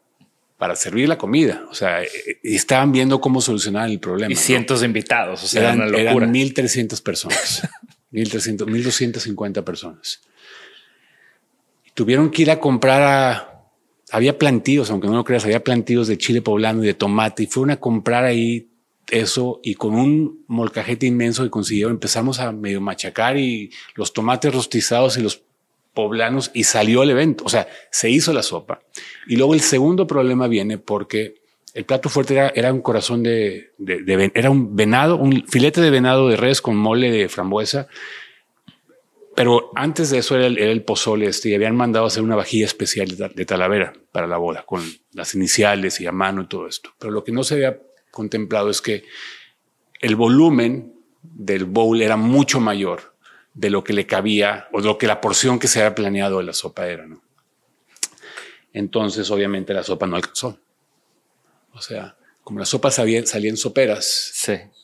[0.58, 1.64] para servir la comida.
[1.70, 2.02] O sea,
[2.42, 4.32] y estaban viendo cómo solucionar el problema.
[4.32, 5.42] Y cientos de invitados.
[5.44, 6.26] O sea, eran, una locura.
[6.26, 7.68] eran 1.300 personas.
[8.12, 10.20] 1.300, 1.250 personas.
[11.94, 13.52] tuvieron que ir a comprar a...
[14.12, 17.46] Había plantíos, aunque no lo creas, había plantíos de chile poblano y de tomate y
[17.46, 18.68] fueron a comprar ahí
[19.10, 24.54] eso y con un molcajete inmenso que consiguieron empezamos a medio machacar y los tomates
[24.54, 25.42] rostizados y los
[25.96, 27.42] poblanos y salió el evento.
[27.44, 28.80] O sea, se hizo la sopa.
[29.26, 31.40] Y luego el segundo problema viene porque
[31.74, 33.72] el plato fuerte era, un corazón de,
[34.34, 37.88] era un venado, un filete de venado de res con mole de frambuesa.
[39.34, 43.16] Pero antes de eso era el, pozole este y habían mandado hacer una vajilla especial
[43.16, 44.82] de, talavera para la boda con
[45.12, 46.90] las iniciales y a mano y todo esto.
[46.98, 47.78] Pero lo que no se había
[48.10, 49.04] contemplado es que
[50.00, 53.15] el volumen del bowl era mucho mayor
[53.56, 56.38] de lo que le cabía o de lo que la porción que se había planeado
[56.38, 57.06] de la sopa era.
[57.06, 57.22] ¿no?
[58.72, 60.60] Entonces, obviamente, la sopa no alcanzó.
[61.72, 64.32] O sea, como las sopas salían, salían soperas,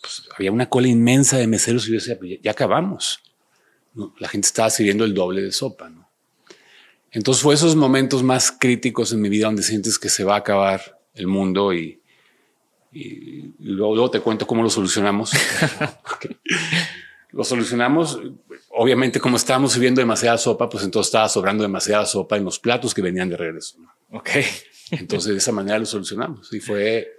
[0.01, 3.21] pues, había una cola inmensa de meseros y yo decía, pues, ya, acabamos.
[4.19, 5.91] La gente estaba sirviendo el doble de sopa.
[5.91, 6.09] ¿no?
[7.11, 10.39] Entonces fue esos momentos más críticos en mi vida donde sientes que se va a
[10.39, 12.01] acabar el mundo y,
[13.59, 15.33] luego, te cuento cómo lo solucionamos.
[17.33, 18.21] Lo solucionamos,
[18.73, 22.95] obviamente como estábamos sirviendo demasiada sopa, pues entonces estaba sobrando demasiada sopa en los platos
[22.95, 23.77] que venían de regreso.
[24.11, 24.31] Ok.
[24.91, 27.11] Entonces, de esa manera lo solucionamos y fue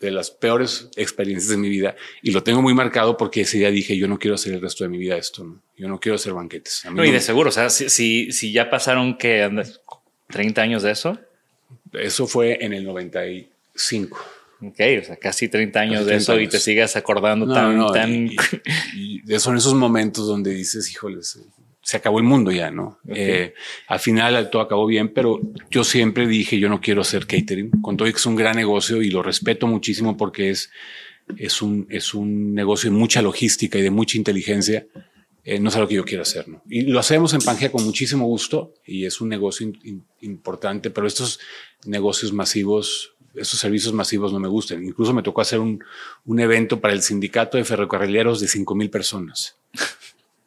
[0.00, 3.70] de las peores experiencias de mi vida y lo tengo muy marcado porque ese día
[3.70, 5.62] dije yo no quiero hacer el resto de mi vida esto, ¿no?
[5.76, 6.84] yo no quiero hacer banquetes.
[6.90, 9.48] no, y de seguro, o sea, si, si, ya pasaron que
[10.28, 11.18] 30 años de eso.
[11.92, 14.18] Eso fue en el 95.
[14.62, 18.30] Ok, o sea, casi 30 años de eso y te sigas acordando tan, tan...
[18.96, 21.40] Y, son esos momentos donde dices, híjoles,
[21.82, 22.98] se acabó el mundo ya, ¿no?
[23.08, 23.54] Eh,
[23.88, 27.96] al final todo acabó bien, pero yo siempre dije, yo no quiero hacer catering, con
[27.96, 30.70] todo que es un gran negocio y lo respeto muchísimo porque es,
[31.36, 34.86] es, un, es un negocio de mucha logística y de mucha inteligencia.
[35.44, 36.62] Eh, no es algo que yo quiero hacer, ¿no?
[36.68, 39.72] Y lo hacemos en Pangea con muchísimo gusto y es un negocio
[40.20, 41.40] importante, pero estos
[41.84, 44.84] negocios masivos, estos servicios masivos no me gustan.
[44.84, 45.82] Incluso me tocó hacer un,
[46.24, 49.56] un evento para el sindicato de ferrocarrileros de 5 mil personas.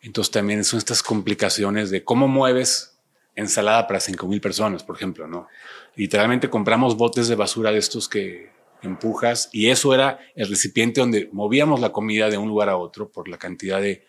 [0.01, 2.95] Entonces también son estas complicaciones de cómo mueves
[3.35, 5.47] ensalada para cinco mil personas, por ejemplo, ¿no?
[5.95, 11.29] Literalmente compramos botes de basura de estos que empujas y eso era el recipiente donde
[11.31, 14.05] movíamos la comida de un lugar a otro por la cantidad de,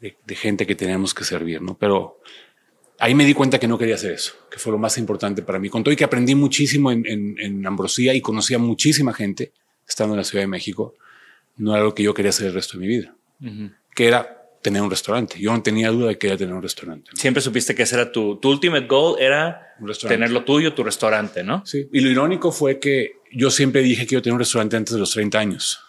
[0.00, 1.76] de, gente que teníamos que servir, ¿no?
[1.76, 2.20] Pero
[3.00, 5.58] ahí me di cuenta que no quería hacer eso, que fue lo más importante para
[5.58, 5.68] mí.
[5.68, 9.52] Con todo y que aprendí muchísimo en, en, Ambrosía y conocía muchísima gente
[9.88, 10.94] estando en la Ciudad de México,
[11.56, 13.14] no era lo que yo quería hacer el resto de mi vida,
[13.94, 15.40] que era tener un restaurante.
[15.40, 17.10] Yo no tenía duda de que iba a tener un restaurante.
[17.14, 19.74] Siempre supiste que ese era tu, tu ultimate goal, era
[20.06, 21.64] tener lo tuyo, tu restaurante, ¿no?
[21.64, 21.88] Sí.
[21.92, 24.94] Y lo irónico fue que yo siempre dije que iba a tener un restaurante antes
[24.94, 25.80] de los 30 años.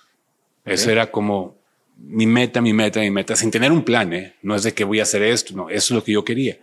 [0.64, 1.60] Ese era como
[1.98, 4.36] mi meta, mi meta, mi meta, sin tener un plan, ¿eh?
[4.42, 6.58] No es de que voy a hacer esto, no, eso es lo que yo quería.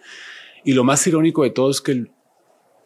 [0.65, 2.07] Y lo más irónico de todo es que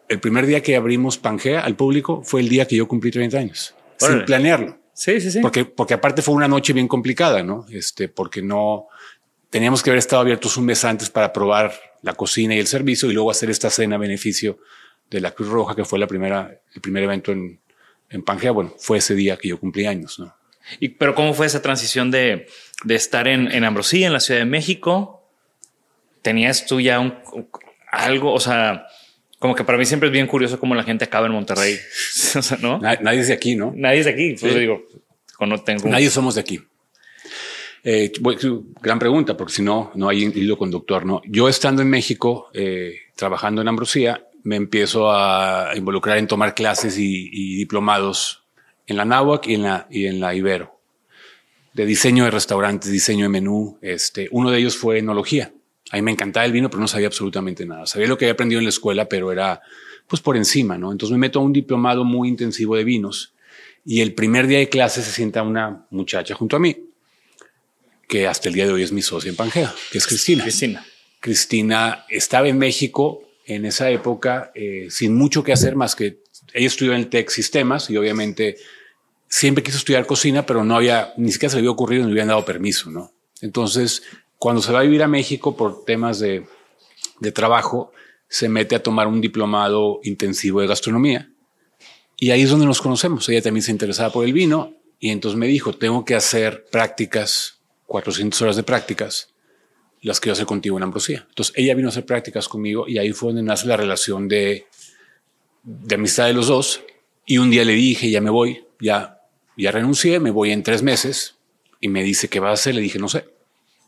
[0.09, 3.39] el primer día que abrimos Pangea al público fue el día que yo cumplí 30
[3.39, 4.79] años, sin planearlo.
[4.93, 5.41] Sí, sí, sí.
[5.41, 7.65] Porque, porque aparte fue una noche bien complicada, ¿no?
[7.71, 8.89] Este, porque no
[9.49, 13.11] teníamos que haber estado abiertos un mes antes para probar la cocina y el servicio
[13.11, 14.59] y luego hacer esta cena a beneficio
[15.11, 17.61] de la Cruz Roja, que fue la primera, el primer evento en,
[18.11, 18.51] en Pangea.
[18.51, 20.35] Bueno, fue ese día que yo cumplí años, ¿no?
[20.79, 22.47] Y, pero ¿cómo fue esa transición de,
[22.85, 25.22] de estar en, en Ambrosía, en la Ciudad de México?
[26.23, 27.15] ¿Tenías tú ya un,
[27.91, 28.87] algo, o sea,
[29.39, 31.75] como que para mí siempre es bien curioso cómo la gente acaba en Monterrey.
[32.37, 32.79] o sea, ¿no?
[32.79, 33.73] Nadie es de aquí, ¿no?
[33.77, 34.35] Nadie es de aquí.
[34.41, 34.83] Pues digo,
[35.41, 35.89] no tengo...
[35.89, 36.61] Nadie somos de aquí.
[37.85, 38.13] Eh,
[38.81, 41.05] gran pregunta, porque si no, no hay hilo conductor.
[41.05, 46.55] No, yo estando en México, eh, trabajando en Ambrosía, me empiezo a involucrar en tomar
[46.55, 48.45] clases y, y diplomados
[48.87, 50.79] en la Náhuac y en la, y en la Ibero,
[51.73, 53.79] de diseño de restaurantes, diseño de menú.
[53.83, 55.53] Este, uno de ellos fue enología.
[55.93, 57.87] A mí me encantaba el vino, pero no sabía absolutamente nada.
[57.87, 59.61] Sabía lo que había aprendido en la escuela, pero era
[60.07, 60.91] pues por encima, ¿no?
[60.91, 63.35] Entonces me meto a un diplomado muy intensivo de vinos
[63.85, 66.77] y el primer día de clase se sienta una muchacha junto a mí,
[68.09, 70.43] que hasta el día de hoy es mi socia en Pangea, que es Cristina.
[70.43, 70.87] Cristina.
[71.21, 76.23] Cristina estaba en México en esa época eh, sin mucho que hacer más que
[76.55, 78.57] ella estudió en el TEC Sistemas y obviamente
[79.29, 82.21] siempre quiso estudiar cocina, pero no había, ni siquiera se le había ocurrido, ni le
[82.21, 83.13] habían dado permiso, ¿no?
[83.41, 84.03] Entonces,
[84.43, 86.45] cuando se va a vivir a México por temas de,
[87.33, 87.93] trabajo,
[88.27, 91.31] se mete a tomar un diplomado intensivo de gastronomía.
[92.17, 93.29] Y ahí es donde nos conocemos.
[93.29, 97.61] Ella también se interesaba por el vino y entonces me dijo, tengo que hacer prácticas,
[97.87, 99.33] 400 horas de prácticas,
[100.01, 101.25] las que yo hacer contigo en Ambrosía.
[101.29, 104.67] Entonces ella vino a hacer prácticas conmigo y ahí fue donde nace la relación de,
[105.63, 106.81] de amistad de los dos.
[107.27, 109.21] Y un día le dije, ya me voy, ya,
[109.57, 111.37] ya renuncié, me voy en tres meses.
[111.81, 112.75] Y me dice, ¿qué va a hacer?
[112.75, 113.31] Le dije, no sé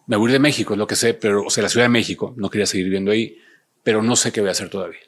[0.06, 2.34] me voy de México, es lo que sé, pero, o sea, la Ciudad de México,
[2.36, 3.38] no quería seguir viviendo ahí,
[3.82, 5.00] pero no sé qué voy a hacer todavía.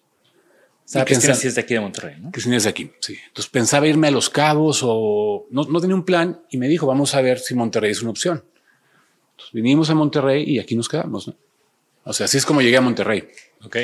[0.85, 2.31] Estaba Cristina sí es de aquí de Monterrey, ¿no?
[2.31, 3.17] Cristina es de aquí, sí.
[3.27, 6.87] Entonces pensaba irme a Los Cabos o no, no tenía un plan y me dijo,
[6.87, 8.45] vamos a ver si Monterrey es una opción.
[9.33, 11.37] Entonces vinimos a Monterrey y aquí nos quedamos, ¿no?
[12.05, 13.29] O sea, así es como llegué a Monterrey.
[13.65, 13.77] Ok.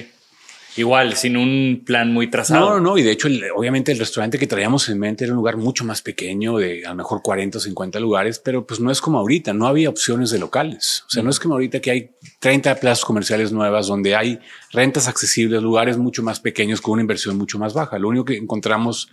[0.76, 2.70] Igual, sin un plan muy trazado.
[2.70, 5.58] No, no, y de hecho, obviamente el restaurante que traíamos en mente era un lugar
[5.58, 9.00] mucho más pequeño, de a lo mejor 40 o 50 lugares, pero pues no es
[9.00, 11.04] como ahorita, no había opciones de locales.
[11.06, 14.38] O sea, no es como ahorita que hay 30 plazas comerciales nuevas donde hay
[14.72, 17.98] rentas accesibles, lugares mucho más pequeños con una inversión mucho más baja.
[17.98, 19.10] Lo único que encontramos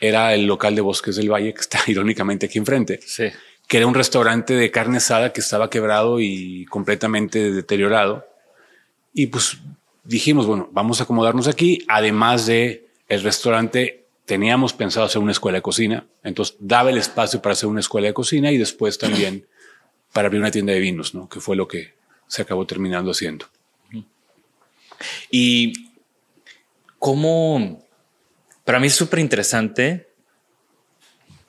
[0.00, 3.00] era el local de Bosques del Valle, que está irónicamente aquí enfrente.
[3.04, 3.24] Sí.
[3.66, 8.26] Que era un restaurante de carne asada que estaba quebrado y completamente deteriorado.
[9.12, 9.58] Y pues
[10.04, 11.84] dijimos, bueno, vamos a acomodarnos aquí.
[11.88, 16.06] Además de el restaurante, teníamos pensado hacer una escuela de cocina.
[16.22, 19.46] Entonces daba el espacio para hacer una escuela de cocina y después también
[20.12, 21.28] para abrir una tienda de vinos, ¿no?
[21.28, 21.94] Que fue lo que
[22.26, 23.46] se acabó terminando haciendo.
[25.30, 25.90] Y
[26.98, 27.84] cómo,
[28.64, 30.08] para mí es súper interesante,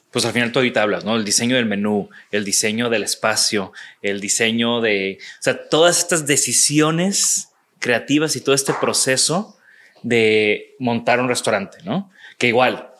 [0.09, 1.15] pues al final tú ahorita hablas, ¿no?
[1.15, 6.25] El diseño del menú, el diseño del espacio, el diseño de, o sea, todas estas
[6.25, 7.50] decisiones
[7.81, 9.57] creativas y todo este proceso
[10.03, 12.09] de montar un restaurante, ¿no?
[12.37, 12.91] Que igual,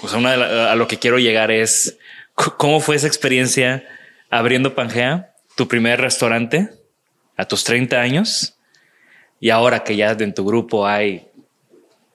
[0.00, 1.98] pues una a lo que quiero llegar es
[2.34, 3.84] cómo fue esa experiencia
[4.30, 6.70] abriendo Pangea, tu primer restaurante
[7.36, 8.56] a tus 30 años
[9.40, 11.28] y ahora que ya en tu grupo hay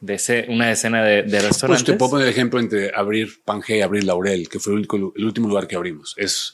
[0.01, 1.67] de una decena de, restaurantes.
[1.67, 4.87] Pues te puedo poner el ejemplo entre abrir Pangea y abrir Laurel, que fue el,
[5.15, 6.15] el último lugar que abrimos.
[6.17, 6.53] Es,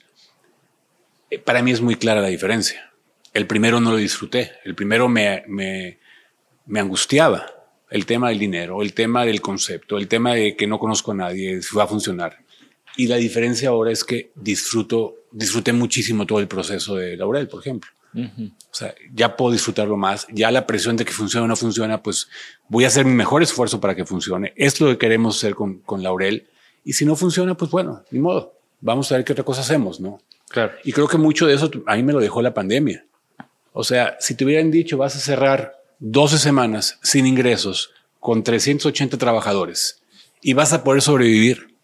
[1.29, 2.91] eh, para mí es muy clara la diferencia.
[3.35, 4.53] El primero no lo disfruté.
[4.63, 5.99] El primero me, me,
[6.67, 7.45] me angustiaba.
[7.89, 11.15] El tema del dinero, el tema del concepto, el tema de que no conozco a
[11.15, 12.37] nadie, si va a funcionar.
[12.95, 17.59] Y la diferencia ahora es que disfruto, disfruté muchísimo todo el proceso de Laurel, por
[17.59, 17.91] ejemplo.
[18.15, 20.25] O sea, ya puedo disfrutarlo más.
[20.31, 22.29] Ya la presión de que funcione o no funciona, pues
[22.69, 24.53] voy a hacer mi mejor esfuerzo para que funcione.
[24.55, 26.47] Es lo que queremos hacer con, con Laurel.
[26.85, 28.53] Y si no funciona, pues bueno, ni modo.
[28.79, 30.21] Vamos a ver qué otra cosa hacemos, ¿no?
[30.47, 30.71] Claro.
[30.85, 33.05] Y creo que mucho de eso a mí me lo dejó la pandemia.
[33.77, 39.17] O sea, si te hubieran dicho vas a cerrar 12 semanas sin ingresos con 380
[39.17, 40.01] trabajadores
[40.41, 41.75] y vas a poder sobrevivir,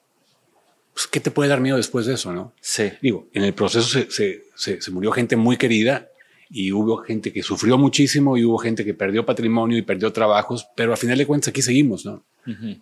[0.93, 2.31] pues, ¿qué te puede dar miedo después de eso?
[2.31, 2.93] No sí.
[3.01, 6.09] Digo, en el proceso se, se, se, murió gente muy querida
[6.49, 10.67] y hubo gente que sufrió muchísimo y hubo gente que perdió patrimonio y perdió trabajos,
[10.77, 12.23] pero al final de cuentas aquí seguimos, ¿no?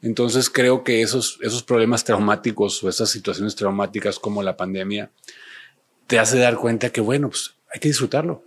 [0.03, 5.11] Entonces creo que esos, esos problemas traumáticos o esas situaciones traumáticas como la pandemia
[6.05, 8.43] te hace dar cuenta que, bueno, pues hay que disfrutarlo.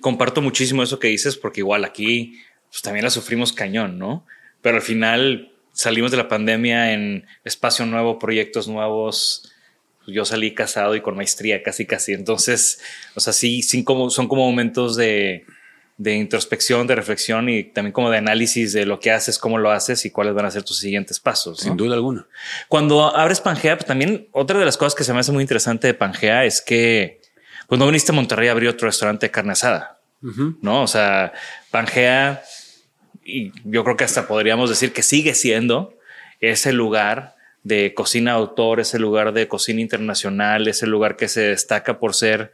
[0.00, 2.40] Comparto muchísimo eso que dices, porque igual aquí
[2.70, 4.26] pues, también la sufrimos cañón, ¿no?
[4.62, 9.52] Pero al final salimos de la pandemia en espacio nuevo, proyectos nuevos.
[10.06, 12.12] Yo salí casado y con maestría casi, casi.
[12.12, 12.80] Entonces,
[13.14, 15.44] o sea, sí, sí como, son como momentos de,
[16.00, 19.70] de introspección, de reflexión y también como de análisis de lo que haces, cómo lo
[19.70, 21.60] haces y cuáles van a ser tus siguientes pasos.
[21.60, 22.26] Sin duda alguna.
[22.68, 25.86] Cuando abres Pangea, pues también otra de las cosas que se me hace muy interesante
[25.86, 27.19] de Pangea es que
[27.70, 30.00] cuando viniste a Monterrey a abrir otro restaurante de carne asada,
[30.60, 30.82] ¿no?
[30.82, 31.32] O sea,
[31.70, 32.42] Pangea,
[33.24, 35.96] y yo creo que hasta podríamos decir que sigue siendo
[36.40, 42.00] ese lugar de cocina autor, ese lugar de cocina internacional, ese lugar que se destaca
[42.00, 42.50] por ser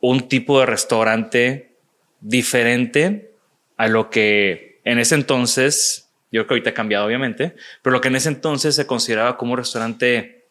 [0.00, 1.76] un tipo de restaurante
[2.22, 3.34] diferente
[3.76, 8.00] a lo que en ese entonces, yo creo que ahorita ha cambiado obviamente, pero lo
[8.00, 10.41] que en ese entonces se consideraba como un restaurante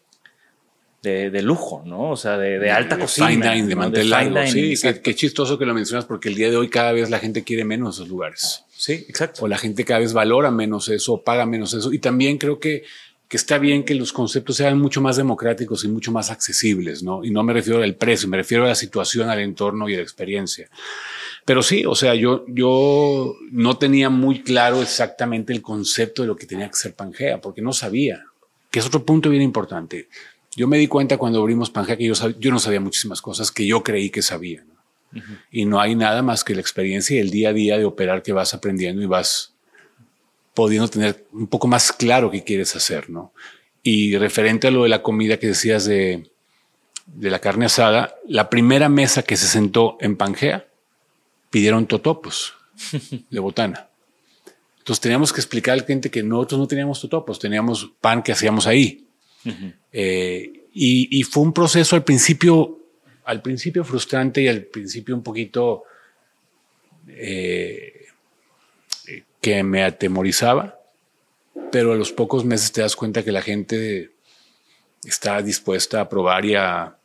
[1.01, 2.11] de, lujo, ¿no?
[2.11, 3.27] O sea, de, alta cocina.
[3.27, 4.37] Fine dining, de mantel largo.
[4.47, 7.43] Sí, qué, chistoso que lo mencionas porque el día de hoy cada vez la gente
[7.43, 8.63] quiere menos esos lugares.
[8.69, 9.45] Sí, exacto.
[9.45, 11.91] O la gente cada vez valora menos eso, paga menos eso.
[11.91, 12.83] Y también creo que
[13.31, 17.23] que está bien que los conceptos sean mucho más democráticos y mucho más accesibles, ¿no?
[17.23, 19.97] Y no me refiero al precio, me refiero a la situación, al entorno y a
[19.97, 20.69] la experiencia.
[21.45, 26.35] Pero sí, o sea, yo, yo no tenía muy claro exactamente el concepto de lo
[26.35, 28.25] que tenía que ser Pangea, porque no sabía,
[28.69, 30.09] que es otro punto bien importante.
[30.55, 33.65] Yo me di cuenta cuando abrimos Pangea que yo, yo no sabía muchísimas cosas que
[33.65, 34.63] yo creí que sabía.
[35.51, 38.23] Y no hay nada más que la experiencia y el día a día de operar
[38.23, 39.53] que vas aprendiendo y vas
[40.53, 43.33] pudiendo tener un poco más claro qué quieres hacer, ¿no?
[43.83, 46.29] Y referente a lo de la comida que decías de,
[47.05, 50.67] de la carne asada, la primera mesa que se sentó en Pangea
[51.49, 52.53] pidieron totopos
[53.29, 53.89] de botana.
[54.79, 58.65] Entonces teníamos que explicar al cliente que nosotros no teníamos totopos, teníamos pan que hacíamos
[58.65, 59.07] ahí.
[59.91, 62.79] Eh, y, y, fue un proceso al principio,
[63.25, 65.83] al principio frustrante y al principio un poquito
[67.07, 68.05] eh,
[69.41, 70.79] que me atemorizaba,
[71.71, 74.11] pero a los pocos meses te das cuenta que la gente
[75.03, 76.95] está dispuesta a probar y a,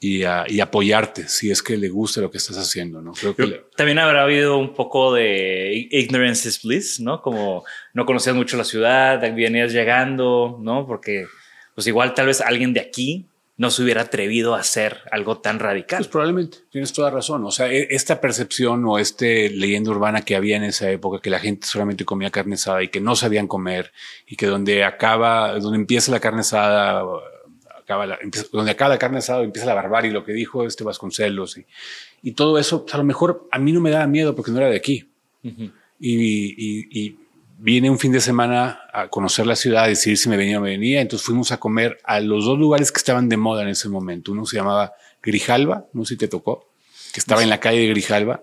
[0.00, 3.12] y, a, y apoyarte si es que le gusta lo que estás haciendo, ¿no?
[3.12, 7.20] Creo que También habrá habido un poco de ignorance is bliss, ¿no?
[7.22, 10.86] Como no conocías mucho la ciudad, venías llegando, ¿no?
[10.86, 11.26] Porque
[11.78, 15.60] pues igual tal vez alguien de aquí no se hubiera atrevido a hacer algo tan
[15.60, 15.98] radical.
[15.98, 17.44] Pues probablemente, tienes toda razón.
[17.44, 21.30] O sea, e, esta percepción o este leyenda urbana que había en esa época, que
[21.30, 23.92] la gente solamente comía carne asada y que no sabían comer
[24.26, 27.04] y que donde acaba, donde empieza la carne asada,
[27.78, 28.18] acaba la,
[28.50, 31.66] donde acaba la carne asada empieza la barbarie, lo que dijo este Vasconcelos y,
[32.24, 34.58] y todo eso, pues, a lo mejor a mí no me daba miedo porque no
[34.58, 35.08] era de aquí.
[35.44, 37.18] y, y
[37.58, 40.62] vine un fin de semana a conocer la ciudad, a decidir si me venía o
[40.62, 41.00] me venía.
[41.00, 44.32] Entonces fuimos a comer a los dos lugares que estaban de moda en ese momento.
[44.32, 44.92] Uno se llamaba
[45.22, 46.70] Grijalba, no sé si te tocó,
[47.12, 48.40] que estaba en la calle de Grijalba,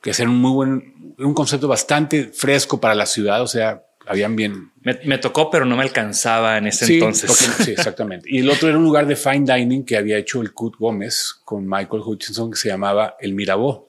[0.00, 3.42] que es un muy buen, un concepto bastante fresco para la ciudad.
[3.42, 4.70] O sea, habían bien.
[4.82, 7.32] Me, tocó, pero no me alcanzaba en ese entonces.
[7.32, 8.28] sí, exactamente.
[8.30, 11.34] Y el otro era un lugar de fine dining que había hecho el Cut Gómez
[11.44, 13.85] con Michael Hutchinson que se llamaba El Mirabó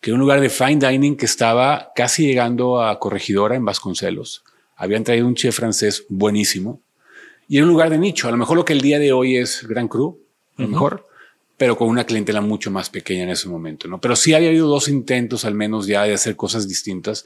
[0.00, 4.42] que era un lugar de fine dining que estaba casi llegando a Corregidora en Vasconcelos.
[4.76, 6.80] Habían traído un chef francés buenísimo
[7.48, 8.28] y era un lugar de nicho.
[8.28, 10.20] A lo mejor lo que el día de hoy es Gran Cru,
[10.58, 11.06] a lo mejor,
[11.56, 13.86] pero con una clientela mucho más pequeña en ese momento.
[13.86, 14.00] ¿no?
[14.00, 17.24] Pero sí había habido dos intentos al menos ya de hacer cosas distintas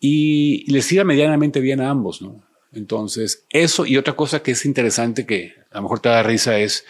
[0.00, 2.20] y les iba medianamente bien a ambos.
[2.20, 2.42] ¿no?
[2.72, 6.58] Entonces, eso y otra cosa que es interesante que a lo mejor te da risa
[6.58, 6.84] es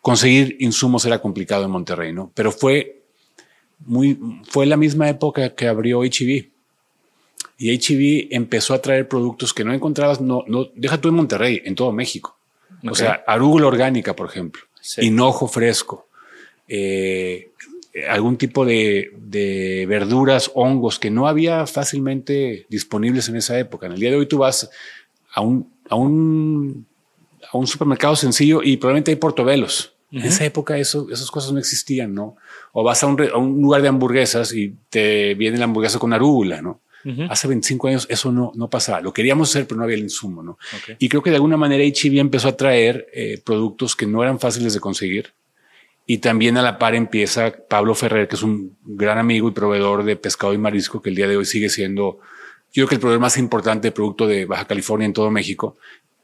[0.00, 2.30] conseguir insumos era complicado en Monterrey, ¿no?
[2.34, 3.03] Pero fue
[3.80, 6.48] muy, fue la misma época que abrió HB.
[7.56, 11.62] Y HB empezó a traer productos que no encontrabas, no, no, deja tú en Monterrey,
[11.64, 12.36] en todo México.
[12.90, 14.62] O sea, arúgula orgánica, por ejemplo,
[14.98, 16.08] hinojo fresco,
[16.68, 17.52] eh,
[18.08, 23.86] algún tipo de, de, verduras, hongos que no había fácilmente disponibles en esa época.
[23.86, 24.68] En el día de hoy tú vas
[25.32, 26.86] a un, a un,
[27.50, 29.92] a un supermercado sencillo y probablemente hay portobelos.
[30.10, 32.36] En esa época eso, esas cosas no existían, ¿no?
[32.76, 33.16] O vas a un,
[33.62, 36.80] lugar de hamburguesas y te viene la hamburguesa con arúgula, ¿no?
[37.28, 39.02] Hace 25 años eso no, no pasaba.
[39.02, 40.58] Lo queríamos hacer, pero no había el insumo, ¿no?
[40.98, 44.40] Y creo que de alguna manera HB empezó a traer eh, productos que no eran
[44.40, 45.32] fáciles de conseguir.
[46.06, 50.04] Y también a la par empieza Pablo Ferrer, que es un gran amigo y proveedor
[50.04, 52.20] de pescado y marisco, que el día de hoy sigue siendo,
[52.72, 55.76] yo creo que el proveedor más importante de producto de Baja California en todo México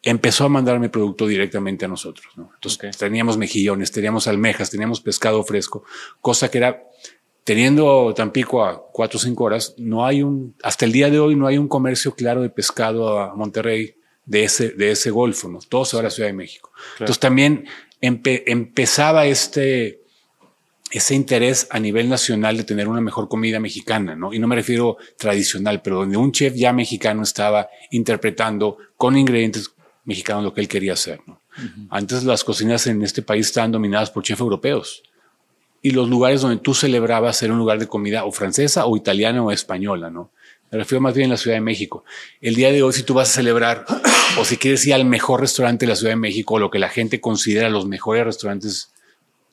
[0.02, 2.26] empezó a mandarme producto directamente a nosotros.
[2.36, 2.50] ¿no?
[2.54, 5.84] Entonces teníamos mejillones, teníamos almejas, teníamos pescado fresco,
[6.20, 6.82] cosa que era,
[7.44, 11.36] teniendo Tampico a cuatro o cinco horas, no hay un, hasta el día de hoy
[11.36, 13.94] no hay un comercio claro de pescado a Monterrey
[14.24, 15.58] de ese, de ese golfo, ¿no?
[15.68, 16.70] todo se va a la Ciudad de México.
[16.94, 17.66] Entonces también
[18.00, 20.00] empezaba este,
[20.90, 24.32] ese interés a nivel nacional de tener una mejor comida mexicana, ¿no?
[24.32, 29.70] Y no me refiero tradicional, pero donde un chef ya mexicano estaba interpretando con ingredientes
[30.04, 31.20] mexicano lo que él quería hacer.
[31.26, 31.40] ¿no?
[31.90, 35.02] Antes las cocinas en este país estaban dominadas por chefs europeos.
[35.82, 39.42] y los lugares donde tú celebrabas era un lugar de comida o francesa o italiana
[39.42, 40.30] o española, ¿no?
[40.70, 42.04] Me refiero más bien a la Ciudad de México.
[42.40, 43.84] El día de hoy, si tú vas a celebrar
[44.38, 46.88] o si quieres ir al mejor restaurante de la Ciudad de México, lo que la
[46.88, 48.92] gente considera los mejores restaurantes,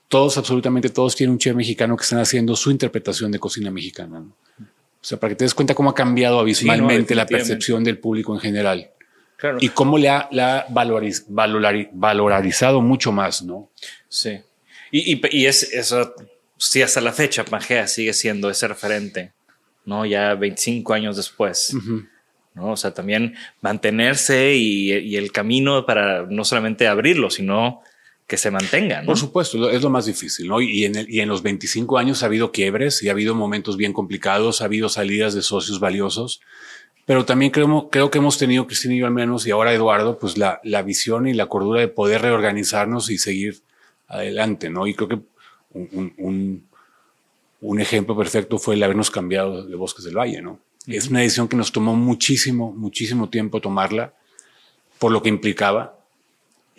[0.09, 4.19] todos, absolutamente todos tienen un chef mexicano que están haciendo su interpretación de cocina mexicana.
[4.19, 4.33] ¿no?
[4.59, 8.33] O sea, para que te des cuenta cómo ha cambiado abismalmente la percepción del público
[8.33, 8.91] en general.
[9.37, 9.57] Claro.
[9.61, 13.69] Y cómo le ha, la valoriz, valorizado mucho más, ¿no?
[14.09, 14.39] Sí.
[14.91, 16.13] Y, y, y es eso,
[16.57, 19.33] sí, hasta la fecha, Pangea sigue siendo ese referente
[19.87, 20.05] ¿no?
[20.05, 21.73] Ya 25 años después.
[22.53, 22.71] ¿no?
[22.71, 27.81] O sea, también mantenerse y, el camino para no solamente abrirlo, sino
[28.27, 29.05] que se mantengan.
[29.05, 30.59] Por supuesto, es lo más difícil, ¿no?
[30.59, 33.93] Y en, y en los 25 años ha habido quiebres y ha habido momentos bien
[33.93, 36.41] complicados, ha habido salidas de socios valiosos,
[37.07, 40.19] pero también creo, creo que hemos tenido, Cristina y yo al menos, y ahora Eduardo,
[40.19, 43.61] pues la, la visión y la cordura de poder reorganizarnos y seguir
[44.07, 44.85] adelante, ¿no?
[44.85, 45.19] Y creo que
[45.73, 46.67] un
[47.61, 50.59] un ejemplo perfecto fue el habernos cambiado de Bosques del Valle, ¿no?
[50.85, 54.13] Es una decisión que nos tomó muchísimo, muchísimo tiempo tomarla
[54.99, 55.95] por lo que implicaba.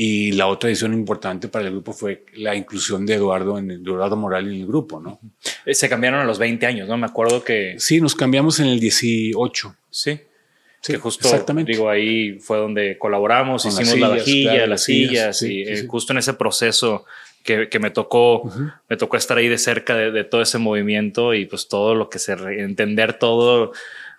[0.01, 3.81] Y la otra decisión importante para el grupo fue la inclusión de Eduardo en el,
[3.81, 5.19] Eduardo Moral en el grupo, ¿no?
[5.67, 6.97] Eh, se cambiaron a los 20 años, ¿no?
[6.97, 7.75] Me acuerdo que...
[7.79, 9.75] Sí, nos cambiamos en el 18.
[9.91, 10.21] Sí.
[10.81, 11.73] Sí, que justo, exactamente.
[11.73, 16.35] digo, ahí fue donde colaboramos, hicimos la vajilla, las sillas, y eh, justo en ese
[16.35, 17.05] proceso
[17.43, 18.51] que, me tocó,
[18.89, 22.19] me tocó estar ahí de cerca de, todo ese movimiento y pues todo lo que
[22.19, 23.73] se entender todo,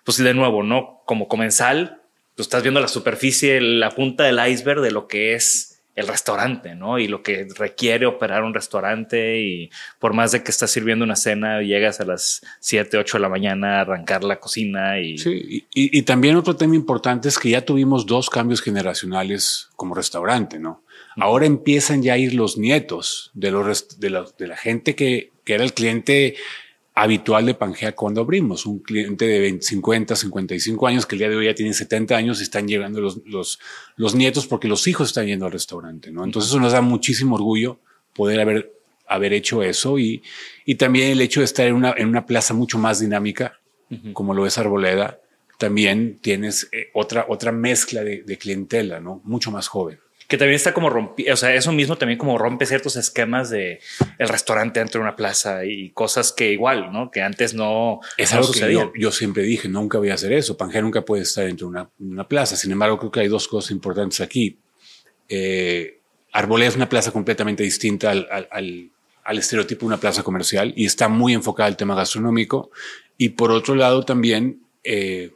[0.04, 1.02] pues de nuevo, ¿no?
[1.06, 2.02] Como comensal,
[2.34, 6.74] tú estás viendo la superficie, la punta del iceberg de lo que es el restaurante,
[6.74, 6.98] ¿no?
[6.98, 11.16] Y lo que requiere operar un restaurante y por más de que estás sirviendo una
[11.16, 15.18] cena, llegas a las 7, 8 de la mañana a arrancar la cocina y...
[15.18, 19.94] Sí, y, y también otro tema importante es que ya tuvimos dos cambios generacionales como
[19.94, 20.82] restaurante, ¿no?
[21.16, 25.32] Ahora empiezan ya a ir los nietos de, los, de, la, de la gente que,
[25.44, 26.36] que, era el cliente
[27.02, 31.28] habitual de Pangea cuando abrimos, un cliente de 20, 50, 55 años que el día
[31.30, 33.58] de hoy ya tiene 70 años y están llegando los, los,
[33.96, 36.24] los nietos porque los hijos están yendo al restaurante, ¿no?
[36.24, 37.78] Entonces eso nos da muchísimo orgullo
[38.14, 38.72] poder haber,
[39.06, 40.22] haber hecho eso y,
[40.66, 43.58] y también el hecho de estar en una, en una plaza mucho más dinámica,
[44.12, 45.18] como lo es Arboleda,
[45.58, 49.22] también tienes eh, otra, otra mezcla de, de clientela, ¿no?
[49.24, 49.98] Mucho más joven
[50.30, 53.80] que también está como rompi, o sea, eso mismo también como rompe ciertos esquemas de
[54.16, 57.10] el restaurante dentro de una plaza y cosas que igual, ¿no?
[57.10, 60.56] Que antes no, es algo que yo, yo, siempre dije, nunca voy a hacer eso.
[60.56, 62.54] Pangea nunca puede estar dentro de una, una, plaza.
[62.54, 64.56] Sin embargo, creo que hay dos cosas importantes aquí.
[65.28, 65.98] Eh,
[66.30, 68.92] Arboleda es una plaza completamente distinta al, al,
[69.24, 72.70] al, estereotipo de una plaza comercial y está muy enfocada al tema gastronómico.
[73.18, 75.32] Y por otro lado, también eh,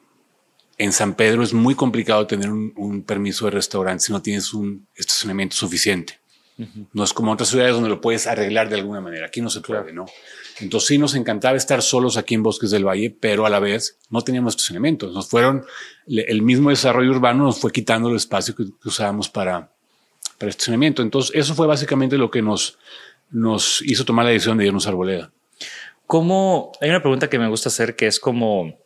[0.78, 4.86] en San Pedro es muy complicado tener un, permiso de restaurante si no tienes un
[4.94, 6.18] estacionamiento suficiente.
[6.92, 9.26] No es como otras ciudades donde lo puedes arreglar de alguna manera.
[9.26, 10.06] Aquí no se puede, ¿no?
[10.60, 13.98] Entonces sí nos encantaba estar solos aquí en Bosques del Valle, pero a la vez
[14.08, 15.12] no teníamos estacionamientos.
[15.12, 15.64] Nos fueron,
[16.06, 19.72] el mismo desarrollo urbano nos fue quitando el espacio que, usábamos para,
[20.38, 21.02] para estacionamiento.
[21.02, 22.78] Entonces eso fue básicamente lo que nos,
[23.30, 25.32] nos hizo tomar la decisión de irnos a Arboleda.
[26.06, 26.70] ¿Cómo?
[26.80, 28.78] Hay una pregunta que me gusta hacer que es como,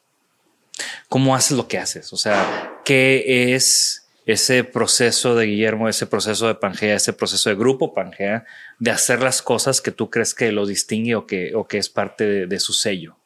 [1.08, 2.12] cómo haces lo que haces.
[2.12, 7.56] O sea, ¿qué es ese proceso de Guillermo, ese proceso de Pangea, ese proceso de
[7.56, 8.44] grupo Pangea,
[8.78, 11.88] de hacer las cosas que tú crees que lo distingue o que, o que es
[11.88, 13.16] parte de, su sello?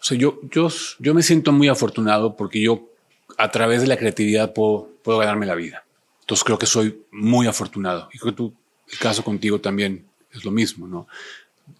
[0.00, 0.68] O sea, yo, yo,
[1.00, 2.88] yo me siento muy afortunado porque yo
[3.36, 5.84] a través de la creatividad puedo, puedo ganarme la vida.
[6.20, 8.08] Entonces creo que soy muy afortunado.
[8.12, 8.54] Y creo que tú,
[8.88, 11.08] el caso contigo también es lo mismo, ¿no?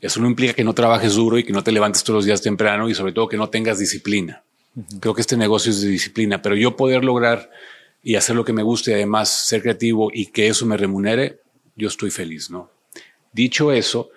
[0.00, 2.42] Eso no implica que no trabajes duro y que no te levantes todos los días
[2.42, 4.42] temprano y sobre todo que no tengas disciplina.
[5.00, 7.50] Creo que este negocio es de disciplina, pero yo poder lograr
[8.02, 11.40] y hacer lo que me guste y además ser creativo y que eso me remunere,
[11.74, 12.70] yo estoy feliz, ¿no?
[13.32, 14.10] Dicho eso,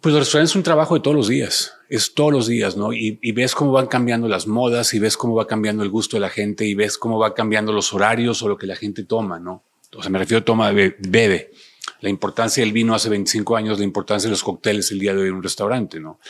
[0.00, 2.92] pues los restaurantes es un trabajo de todos los días, es todos los días, ¿no?
[2.92, 6.20] Y, ves cómo van cambiando las modas y ves cómo va cambiando el gusto de
[6.20, 9.38] la gente y ves cómo va cambiando los horarios o lo que la gente toma,
[9.38, 9.62] ¿no?
[9.96, 11.52] O sea, me refiero a toma, bebe.
[12.00, 15.22] La importancia del vino hace 25 años, la importancia de los cócteles el día de
[15.22, 16.20] hoy en un restaurante, ¿no?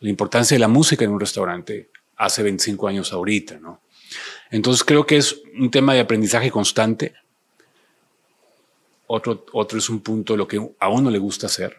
[0.00, 3.80] La importancia de la música en un restaurante hace 25 años ahorita, ¿no?
[4.50, 7.14] Entonces creo que es un tema de aprendizaje constante.
[9.06, 11.78] Otro, otro es un punto de lo que a uno le gusta hacer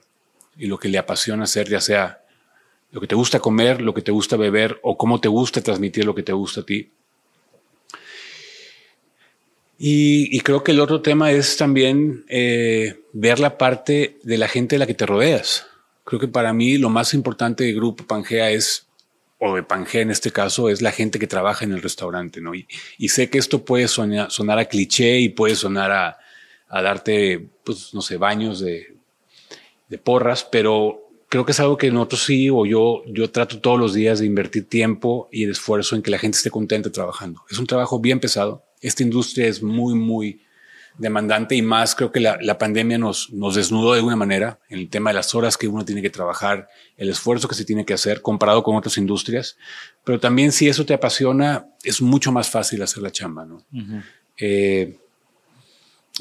[0.57, 2.23] y lo que le apasiona hacer, ya sea
[2.91, 6.05] lo que te gusta comer, lo que te gusta beber o cómo te gusta transmitir
[6.05, 6.91] lo que te gusta a ti.
[9.81, 14.75] Y, creo que el otro tema es también eh, ver la parte de la gente
[14.75, 15.67] de la que te rodeas.
[16.03, 18.88] Creo que para mí lo más importante del grupo Pangea es
[19.39, 22.53] o de Pangea en este caso, es la gente que trabaja en el restaurante, ¿no?
[22.53, 22.67] Y,
[23.07, 28.17] sé que esto puede sonar, a cliché y puede sonar a, darte, pues, no sé,
[28.17, 28.97] baños de,
[30.03, 33.93] porras, pero creo que es algo que nosotros sí, o yo, yo trato todos los
[33.93, 37.43] días de invertir tiempo y esfuerzo en que la gente esté contenta trabajando.
[37.49, 38.63] Es un trabajo bien pesado.
[38.81, 40.41] Esta industria es muy, muy
[40.99, 44.89] demandante y más creo que la, pandemia nos, nos desnudó de alguna manera en el
[44.89, 47.93] tema de las horas que uno tiene que trabajar, el esfuerzo que se tiene que
[47.93, 49.57] hacer comparado con otras industrias.
[50.03, 53.65] Pero también si eso te apasiona, es mucho más fácil hacer la chamba, ¿no?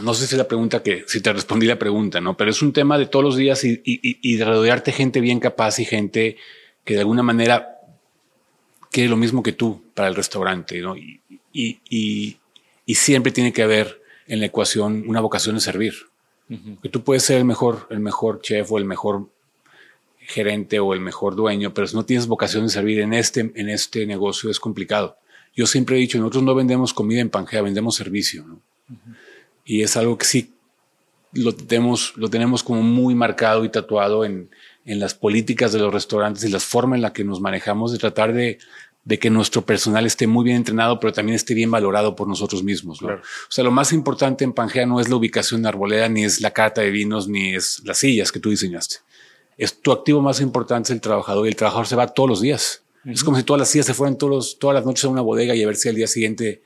[0.03, 2.37] no sé si la pregunta que, si te respondí la pregunta, ¿no?
[2.37, 5.81] Pero es un tema de todos los días y, y, de rodearte gente bien capaz
[5.81, 6.37] y gente
[6.85, 7.81] que de alguna manera
[8.93, 10.97] quiere lo mismo que tú para el restaurante, ¿no?
[10.97, 11.21] Y,
[11.53, 13.98] y siempre tiene que haber
[14.29, 15.95] en la ecuación una vocación de servir.
[16.83, 19.29] Que tú puedes ser el mejor, el mejor chef o el mejor
[20.21, 23.69] gerente o el mejor dueño, pero si no tienes vocación de servir en este, en
[23.69, 25.19] este negocio es complicado.
[25.55, 28.47] Yo siempre he dicho, nosotros no vendemos comida en Pangea, vendemos servicio.
[28.47, 28.61] ¿no?
[29.65, 30.55] Y es algo que sí
[31.33, 34.49] lo tenemos, lo tenemos como muy marcado y tatuado en,
[34.87, 37.99] en las políticas de los restaurantes y la forma en la que nos manejamos de
[37.99, 38.59] tratar de,
[39.05, 42.63] de que nuestro personal esté muy bien entrenado, pero también esté bien valorado por nosotros
[42.63, 43.01] mismos.
[43.03, 46.41] O sea, lo más importante en Pangea no es la ubicación de arboleda, ni es
[46.41, 48.97] la carta de vinos, ni es las sillas que tú diseñaste.
[49.57, 52.41] Es tu activo más importante es el trabajador y el trabajador se va todos los
[52.41, 52.85] días.
[53.05, 55.55] Es como si todas las sillas se fueran todos todas las noches a una bodega
[55.55, 56.63] y a ver si al día siguiente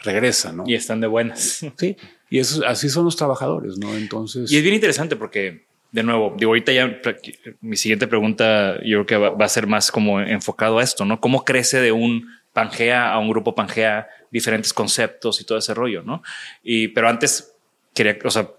[0.00, 0.64] regresa, ¿no?
[0.66, 1.64] Y están de buenas.
[1.76, 1.96] Sí.
[2.30, 3.96] Y eso, así son los trabajadores, ¿no?
[3.96, 4.50] Entonces.
[4.52, 7.00] Y es bien interesante porque, de nuevo, digo, ahorita ya
[7.60, 11.20] mi siguiente pregunta yo creo que va, a ser más como enfocado a esto, ¿no?
[11.20, 16.02] ¿Cómo crece de un Pangea a un grupo Pangea diferentes conceptos y todo ese rollo,
[16.02, 16.22] ¿no?
[16.62, 17.54] Y, pero antes
[17.94, 18.50] quería, o sea,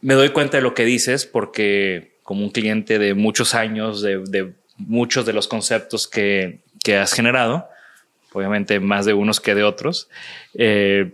[0.00, 4.52] me doy cuenta de lo que dices porque como un cliente de muchos años, de,
[4.76, 7.68] muchos de los conceptos que, que has generado,
[8.32, 10.08] obviamente más de unos que de otros,
[10.54, 11.12] eh,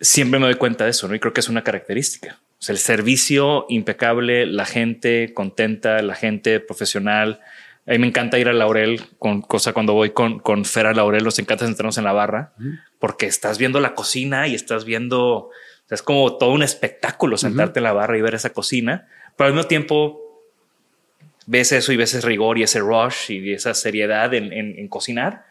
[0.00, 1.14] siempre me doy cuenta de eso, ¿no?
[1.14, 2.38] Y creo que es una característica.
[2.62, 7.40] O sea, el servicio impecable, la gente contenta, la gente profesional.
[7.88, 10.94] A mí me encanta ir a Laurel, con cosa cuando voy con, con Fer a
[10.94, 12.52] Laurel, nos encanta sentarnos en la barra,
[13.00, 15.50] porque estás viendo la cocina y estás viendo, o
[15.88, 19.48] sea, es como todo un espectáculo sentarte en la barra y ver esa cocina, pero
[19.48, 20.20] al mismo tiempo
[21.46, 24.86] ves eso y ves ese rigor y ese rush y esa seriedad en, en, en
[24.86, 25.46] cocinar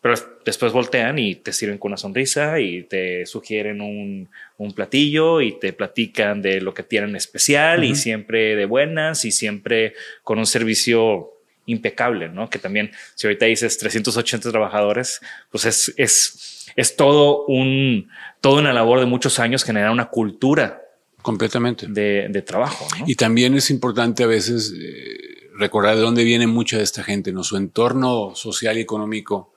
[0.00, 5.40] pero después voltean y te sirven con una sonrisa y te sugieren un, un platillo
[5.42, 10.38] y te platican de lo que tienen especial y siempre de buenas y siempre con
[10.38, 11.34] un servicio
[11.66, 12.48] impecable, ¿no?
[12.48, 15.20] Que también, si ahorita dices 380 trabajadores,
[15.50, 18.08] pues es, es, es todo un,
[18.40, 20.82] toda una labor de muchos años generar una cultura.
[21.22, 21.86] Completamente.
[21.86, 22.88] De, de trabajo.
[22.98, 23.04] ¿no?
[23.06, 27.32] Y también es importante a veces eh, recordar de dónde viene mucha de esta gente,
[27.32, 27.44] ¿no?
[27.44, 29.52] Su entorno social y económico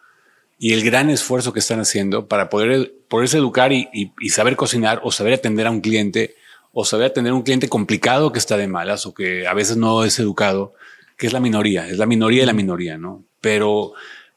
[0.64, 5.02] y el gran esfuerzo que están haciendo para poder poderse educar y, y, saber cocinar
[5.04, 6.36] o saber atender a un cliente
[6.72, 9.76] o saber atender a un cliente complicado que está de malas o que a veces
[9.76, 10.74] no es educado,
[11.18, 13.26] que es la minoría, es la minoría de la minoría, ¿no?
[13.42, 13.92] Pero,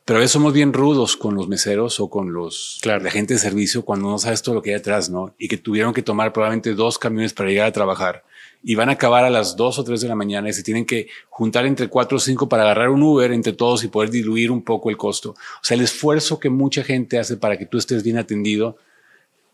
[0.04, 3.04] pero a veces somos bien rudos con los meseros o con los, claro.
[3.04, 5.32] la gente de servicio cuando no sabes todo lo que hay atrás, ¿no?
[5.38, 8.24] Y que tuvieron que tomar probablemente dos camiones para llegar a trabajar
[8.68, 10.84] y van a acabar a las dos o tres de la mañana y se tienen
[10.84, 14.50] que juntar entre cuatro o cinco para agarrar un Uber entre todos y poder diluir
[14.50, 15.30] un poco el costo.
[15.30, 18.76] O sea, el esfuerzo que mucha gente hace para que tú estés bien atendido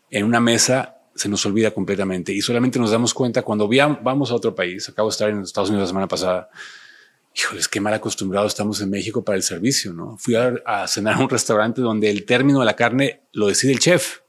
[0.09, 3.69] en una mesa se nos olvida completamente y solamente nos damos cuenta cuando
[4.01, 4.89] vamos a otro país.
[4.89, 6.49] Acabo de estar en Estados Unidos la semana pasada.
[7.35, 10.17] Híjoles, qué mal acostumbrados estamos en México para el servicio, ¿no?
[10.17, 13.73] Fui a, a cenar a un restaurante donde el término de la carne lo decide
[13.73, 14.21] el chef.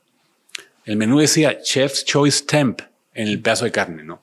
[0.84, 2.82] El menú decía Chef's Choice Temp
[3.14, 4.22] en el pedazo de carne, ¿no?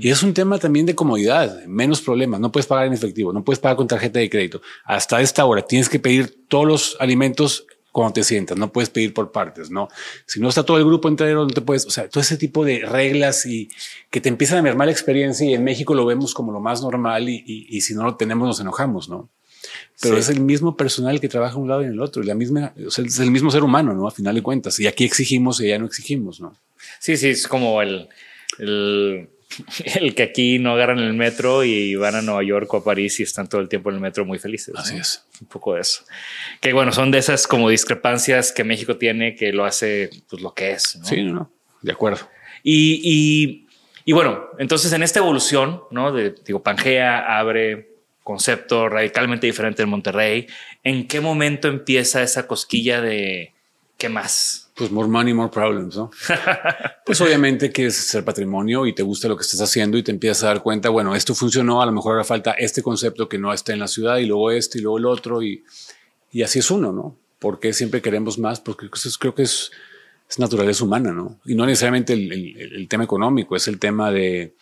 [0.00, 3.44] Y es un tema también de comodidad, menos problemas, no puedes pagar en efectivo, no
[3.44, 4.62] puedes pagar con tarjeta de crédito.
[4.84, 9.12] Hasta esta hora tienes que pedir todos los alimentos cuando te sientas, no puedes pedir
[9.12, 9.88] por partes, ¿no?
[10.26, 12.64] Si no está todo el grupo entero, no te puedes, o sea, todo ese tipo
[12.64, 13.68] de reglas y
[14.10, 16.82] que te empiezan a mermar la experiencia y en México lo vemos como lo más
[16.82, 19.28] normal y, y, si no lo tenemos nos enojamos, ¿no?
[20.00, 22.72] Pero es el mismo personal que trabaja un lado y en el otro, la misma,
[22.86, 24.06] o sea, es el mismo ser humano, ¿no?
[24.06, 26.56] A final de cuentas, y aquí exigimos y allá no exigimos, ¿no?
[26.98, 28.08] Sí, sí, es como el,
[28.58, 29.28] el,
[30.00, 33.20] el, que aquí no agarran el metro y van a Nueva York o a París
[33.20, 34.74] y están todo el tiempo en el metro muy felices.
[34.76, 35.24] Así es.
[35.40, 36.04] Un poco de eso.
[36.60, 40.54] Que bueno, son de esas como discrepancias que México tiene que lo hace pues lo
[40.54, 40.98] que es.
[41.02, 41.50] Sí, no,
[41.82, 42.28] de acuerdo.
[42.62, 43.66] Y, y,
[44.04, 46.12] y, bueno, entonces en esta evolución, ¿no?
[46.12, 47.90] De, digo, Pangea abre
[48.22, 50.46] concepto radicalmente diferente en Monterrey.
[50.84, 53.54] ¿En qué momento empieza esa cosquilla de
[54.00, 54.70] qué más?
[54.74, 56.10] Pues more money, more problems, ¿no?
[57.06, 60.42] pues obviamente quieres ser patrimonio y te gusta lo que estás haciendo y te empiezas
[60.42, 63.52] a dar cuenta, bueno, esto funcionó, a lo mejor ahora falta este concepto que no
[63.52, 65.62] está en la ciudad y luego este y luego el otro y,
[66.32, 67.14] y así es uno, ¿no?
[67.38, 68.88] Porque siempre queremos más, porque
[69.18, 69.70] creo que es,
[70.28, 71.38] es naturaleza humana, ¿no?
[71.44, 74.54] Y no necesariamente el, el, el tema económico, es el tema de,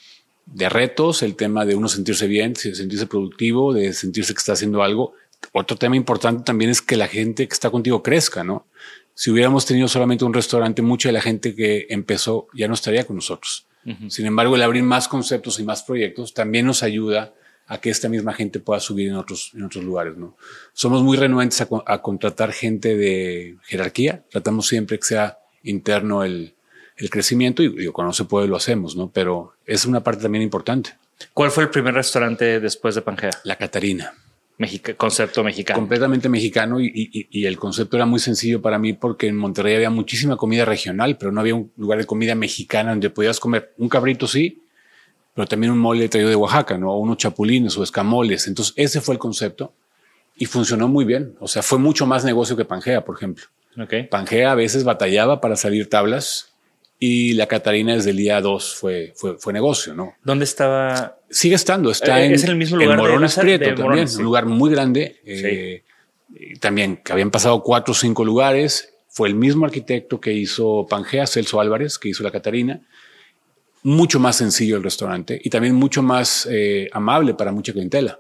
[0.47, 4.83] de retos, el tema de uno sentirse bien, sentirse productivo, de sentirse que está haciendo
[4.83, 5.15] algo.
[5.53, 8.67] Otro tema importante también es que la gente que está contigo crezca, ¿no?
[9.19, 13.05] Si hubiéramos tenido solamente un restaurante, mucha de la gente que empezó ya no estaría
[13.05, 13.67] con nosotros.
[14.07, 17.35] Sin embargo, el abrir más conceptos y más proyectos también nos ayuda
[17.67, 20.17] a que esta misma gente pueda subir en otros, en otros lugares.
[20.17, 20.37] ¿no?
[20.73, 24.23] Somos muy renuentes a, contratar gente de jerarquía.
[24.31, 26.55] Tratamos siempre que sea interno el,
[26.97, 29.11] el crecimiento y cuando se puede lo hacemos, ¿no?
[29.11, 30.97] Pero es una parte también importante.
[31.35, 33.33] ¿Cuál fue el primer restaurante después de Pangea?
[33.43, 34.15] La Catarina.
[34.97, 35.79] Concepto mexicano.
[35.79, 36.91] Completamente mexicano y,
[37.31, 41.17] y, el concepto era muy sencillo para mí porque en Monterrey había muchísima comida regional,
[41.17, 44.63] pero no había un lugar de comida mexicana donde podías comer un cabrito, sí,
[45.35, 46.93] pero también un mole traído de Oaxaca, ¿no?
[46.93, 48.49] O unos chapulines o escamoles.
[48.49, 49.73] Entonces ese fue el concepto
[50.37, 51.37] y funcionó muy bien.
[51.39, 53.45] O sea, fue mucho más negocio que Pangea, por ejemplo.
[53.81, 54.05] Okay.
[54.05, 56.58] Pangea a veces batallaba para salir tablas
[56.99, 60.15] y la Catarina desde el día 2 fue, fue, fue negocio, ¿no?
[60.25, 61.19] ¿Dónde estaba?
[61.31, 62.93] Sigue estando, está eh, en, el mismo lugar.
[62.93, 65.21] En Morones Prieto también, un lugar muy grande.
[65.25, 65.85] Eh,
[66.61, 68.95] también que habían pasado cuatro o cinco lugares.
[69.09, 72.81] Fue el mismo arquitecto que hizo Pangea, Celso Álvarez, que hizo la Catarina.
[73.83, 78.19] Mucho más sencillo el restaurante y también mucho más eh, amable para mucha clientela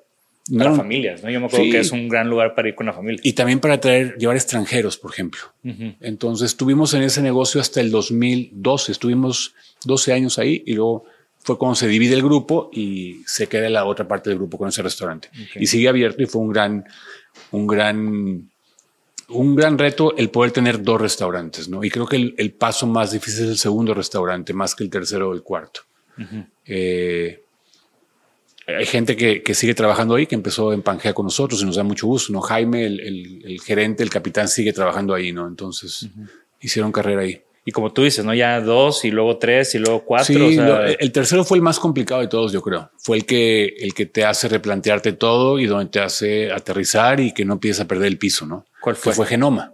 [0.56, 1.30] para familias, ¿no?
[1.30, 3.20] Yo me acuerdo que es un gran lugar para ir con la familia.
[3.22, 5.40] Y también para traer, llevar extranjeros, por ejemplo.
[6.00, 11.04] Entonces estuvimos en ese negocio hasta el 2012, estuvimos 12 años ahí y luego
[11.40, 14.68] fue cuando se divide el grupo y se queda la otra parte del grupo con
[14.68, 15.28] ese restaurante.
[15.56, 16.84] Y sigue abierto y fue un gran,
[17.50, 18.50] un gran,
[19.28, 21.84] un gran reto el poder tener dos restaurantes, ¿no?
[21.84, 25.30] Y creo que el, paso más difícil es el segundo restaurante, más que el tercero
[25.30, 25.82] o el cuarto
[28.76, 31.76] hay gente que, que, sigue trabajando ahí, que empezó en Pangea con nosotros y nos
[31.76, 32.40] da mucho gusto, ¿no?
[32.42, 33.00] Jaime, el,
[33.44, 35.46] el, gerente, el capitán, sigue trabajando ahí, ¿no?
[35.46, 36.06] Entonces,
[36.60, 37.40] hicieron carrera ahí.
[37.64, 38.34] Y como tú dices, ¿no?
[38.34, 40.48] Ya dos y luego tres y luego cuatro.
[40.48, 40.58] Sí,
[40.98, 42.90] el tercero fue el más complicado de todos, yo creo.
[42.98, 47.32] Fue el que, el que te hace replantearte todo y donde te hace aterrizar y
[47.32, 48.66] que no empiezas a perder el piso, ¿no?
[48.80, 49.12] ¿Cuál fue?
[49.12, 49.72] fue Genoma.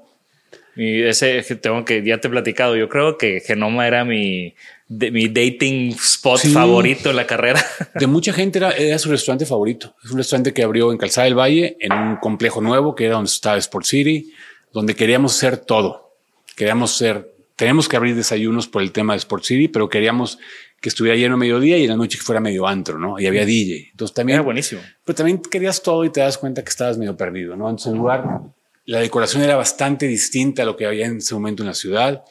[0.77, 2.77] Y ese tengo que ya te he platicado.
[2.77, 4.55] Yo creo que Genoma era mi,
[4.89, 7.65] de, mi dating spot favorito en la carrera.
[7.95, 9.95] De mucha gente era, su restaurante favorito.
[10.05, 13.15] Es un restaurante que abrió en Calzada del Valle, en un complejo nuevo que era
[13.15, 14.33] donde estaba Sport City,
[14.73, 16.13] donde queríamos hacer todo.
[16.57, 20.39] Queríamos ser, tenemos que abrir desayunos por el tema de Sport City, pero queríamos
[20.81, 23.19] que estuviera lleno a mediodía y en la noche que fuera medio antro, ¿no?
[23.19, 23.89] Y había DJ.
[23.93, 24.37] Entonces también.
[24.37, 24.83] Era buenísimo.
[25.05, 27.71] Pero también querías todo y te das cuenta que estabas medio perdido, ¿no?
[27.71, 28.43] Entonces el lugar
[28.87, 32.25] la decoración era bastante distinta a lo que había en ese momento en la ciudad.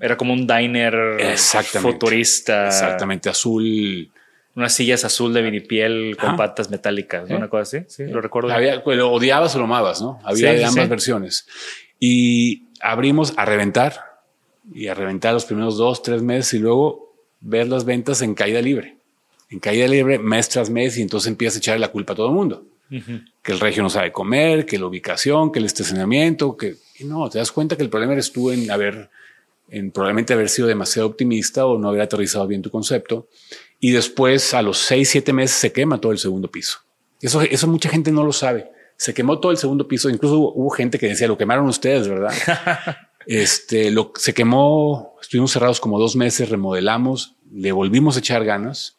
[0.00, 1.36] Era como un diner
[1.80, 2.66] futurista.
[2.66, 4.10] Exactamente, azul.
[4.54, 7.86] Unas sillas azul de vinipiel con patas metálicas, una cosa así.
[7.88, 8.52] Sí, lo recuerdo.
[8.52, 10.18] Había, lo odiabas o lo amabas, ¿no?
[10.24, 11.46] Había de ambas versiones.
[12.00, 14.22] Y abrimos a reventar
[14.72, 18.60] y a reventar los primeros dos, tres meses y luego ver las ventas en caída
[18.60, 18.96] libre.
[19.50, 22.28] En caída libre mes tras mes y entonces empiezas a echarle la culpa a todo
[22.28, 26.76] el mundo que el regio no sabe comer, que la ubicación, que el estacionamiento, que
[27.00, 29.10] no, te das cuenta que el problema eres tú en haber,
[29.68, 33.28] en probablemente haber sido demasiado optimista o no haber aterrizado bien tu concepto.
[33.80, 36.78] Y después a los seis, siete meses se quema todo el segundo piso.
[37.20, 38.70] Eso, eso mucha gente no lo sabe.
[38.96, 40.10] Se quemó todo el segundo piso.
[40.10, 42.32] Incluso hubo, gente que decía, lo quemaron ustedes, ¿verdad?
[43.26, 48.96] este, lo, se quemó, estuvimos cerrados como dos meses, remodelamos, le volvimos a echar ganas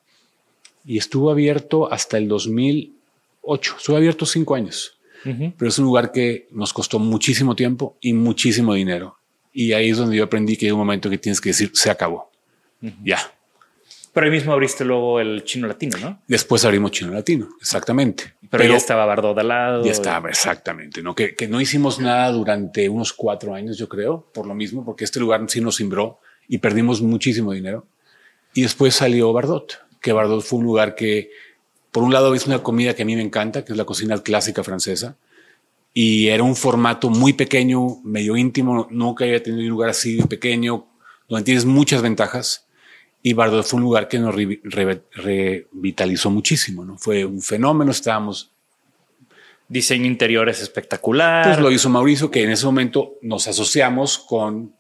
[0.86, 2.99] y estuvo abierto hasta el 2000
[3.50, 3.76] ocho.
[3.78, 8.74] Estuve abierto cinco años, pero es un lugar que nos costó muchísimo tiempo y muchísimo
[8.74, 9.18] dinero.
[9.52, 11.90] Y ahí es donde yo aprendí que hay un momento que tienes que decir, se
[11.90, 12.32] acabó.
[13.04, 13.20] Ya.
[14.14, 16.22] Pero ahí mismo abriste luego el chino latino, ¿no?
[16.28, 18.34] Después abrimos chino latino, exactamente.
[18.50, 19.84] Pero, ya estaba Bardot al lado.
[19.84, 21.02] Ya estaba, exactamente.
[21.04, 21.14] ¿no?
[21.14, 25.04] Que, que, no hicimos nada durante unos cuatro años, yo creo, por lo mismo, porque
[25.04, 27.86] este lugar sí nos cimbró y perdimos muchísimo dinero.
[28.54, 31.30] Y después salió Bardot, que Bardot fue un lugar que
[31.92, 34.18] por un lado es una comida que a mí me encanta, que es la cocina
[34.22, 35.18] clásica francesa,
[35.94, 40.86] y era un formato muy pequeño, medio íntimo, nunca había tenido un lugar así pequeño,
[41.28, 42.66] donde tienes muchas ventajas.
[43.22, 46.98] Y Bardot fue un lugar que nos revitalizó muchísimo, ¿no?
[46.98, 48.52] Fue un fenómeno, estábamos...
[49.68, 51.46] Diseño interior es espectacular.
[51.46, 54.74] Pues lo hizo Mauricio, que en ese momento nos asociamos con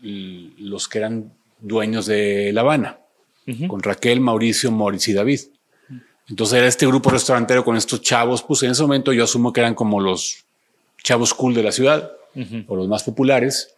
[0.00, 2.98] los que eran dueños de La Habana,
[3.68, 5.40] con Raquel, Mauricio, Mauricio y David.
[6.28, 9.60] Entonces era este grupo restaurantero con estos chavos, pues en ese momento yo asumo que
[9.60, 10.44] eran como los
[11.02, 12.12] chavos cool de la ciudad
[12.66, 13.76] o los más populares,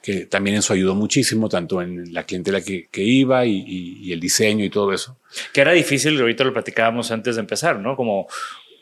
[0.00, 4.70] que también eso ayudó muchísimo, tanto en la clientela que, iba y, el diseño y
[4.70, 5.16] todo eso.
[5.52, 7.96] Que era difícil, ahorita lo platicábamos antes de empezar, ¿no?
[7.96, 8.26] Como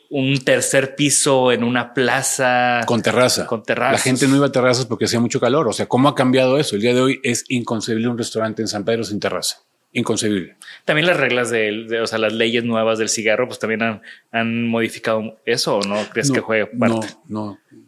[0.09, 2.81] un tercer piso en una plaza.
[2.85, 3.45] Con terraza.
[3.45, 3.91] Con terraza.
[3.91, 5.67] La gente no iba a terrazas porque hacía mucho calor.
[5.67, 6.75] O sea, ¿cómo ha cambiado eso?
[6.75, 9.66] El día de hoy es inconcebible un restaurante en San Pedro sin terraza.
[9.91, 10.57] Inconcebible.
[10.85, 14.67] También las reglas de, o sea, las leyes nuevas del cigarro, pues también han, han
[14.67, 17.07] modificado eso, ¿o no crees que juegue parte?
[17.27, 17.81] No, no.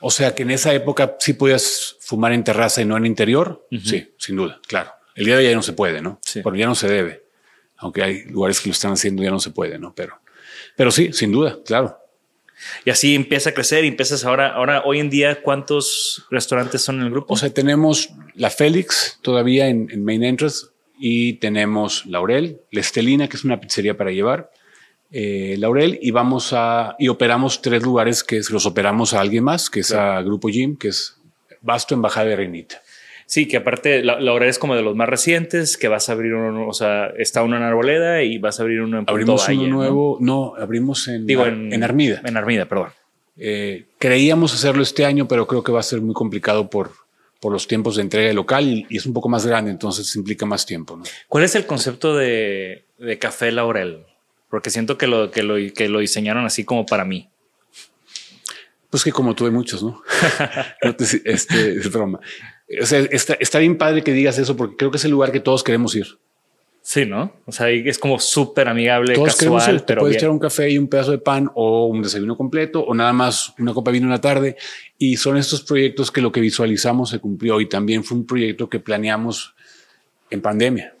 [0.00, 3.66] O sea que en esa época sí podías fumar en terraza y no en interior.
[3.84, 4.90] Sí, sin duda, claro.
[5.14, 6.18] El día de hoy ya no se puede, ¿no?
[6.22, 6.40] Sí.
[6.42, 7.24] Porque ya no se debe.
[7.76, 9.94] Aunque hay lugares que lo están haciendo, ya no se puede, ¿no?
[9.94, 10.20] Pero,
[10.76, 11.98] pero sí, sin duda, claro.
[12.84, 16.96] Y así empieza a crecer y empiezas ahora, ahora hoy en día, ¿cuántos restaurantes son
[16.96, 17.32] en el grupo?
[17.34, 20.66] O sea, tenemos la Félix todavía en, Main Entrance
[21.04, 24.52] y tenemos Laurel, la Estelina, que es una pizzería para llevar,
[25.10, 29.68] eh, Laurel, y vamos a, y operamos tres lugares que los operamos a alguien más,
[29.68, 31.16] que es a Grupo Gym, que es
[31.60, 32.80] Basto, Embajada de Reinita.
[33.26, 36.34] Sí, que aparte la, la, es como de los más recientes, que vas a abrir
[36.34, 39.48] uno, o sea, está uno en Arboleda y vas a abrir uno en Punto Abrimos
[39.48, 40.54] uno nuevo, ¿no?
[40.56, 42.22] abrimos en, Digo, en, Armida.
[42.24, 42.90] En Armida, perdón.
[43.36, 46.92] Eh, creíamos hacerlo este año, pero creo que va a ser muy complicado por,
[47.42, 50.64] por los tiempos de entrega local y, es un poco más grande, entonces implica más
[50.64, 50.96] tiempo.
[50.96, 51.02] ¿no?
[51.26, 54.06] ¿Cuál es el concepto de, de Café Laurel?
[54.48, 57.28] Porque siento que lo, que, lo, que lo diseñaron así como para mí.
[58.90, 60.02] Pues que como tuve muchos, ¿no?
[61.24, 62.20] este, es broma.
[62.80, 65.40] O sea, está, bien padre que digas eso porque creo que es el lugar que
[65.40, 66.06] todos queremos ir.
[66.84, 67.32] Sí, ¿no?
[67.46, 69.84] O sea, es como súper amigable, todos casual, ir.
[69.86, 72.92] pero puedes echar un café y un pedazo de pan o un desayuno completo o
[72.92, 74.56] nada más una copa de vino en la tarde.
[74.98, 78.68] Y son estos proyectos que lo que visualizamos se cumplió y también fue un proyecto
[78.68, 79.54] que planeamos
[80.28, 80.96] en pandemia.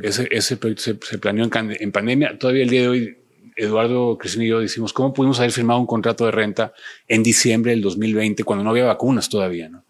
[0.00, 2.38] ese, ese, proyecto se, planeó en, en, pandemia.
[2.38, 3.16] Todavía el día de hoy,
[3.54, 6.72] Eduardo, Cristina y yo decimos, ¿cómo pudimos haber firmado un contrato de renta
[7.06, 9.68] en diciembre del 2020 cuando no había vacunas todavía?
[9.68, 9.84] ¿no?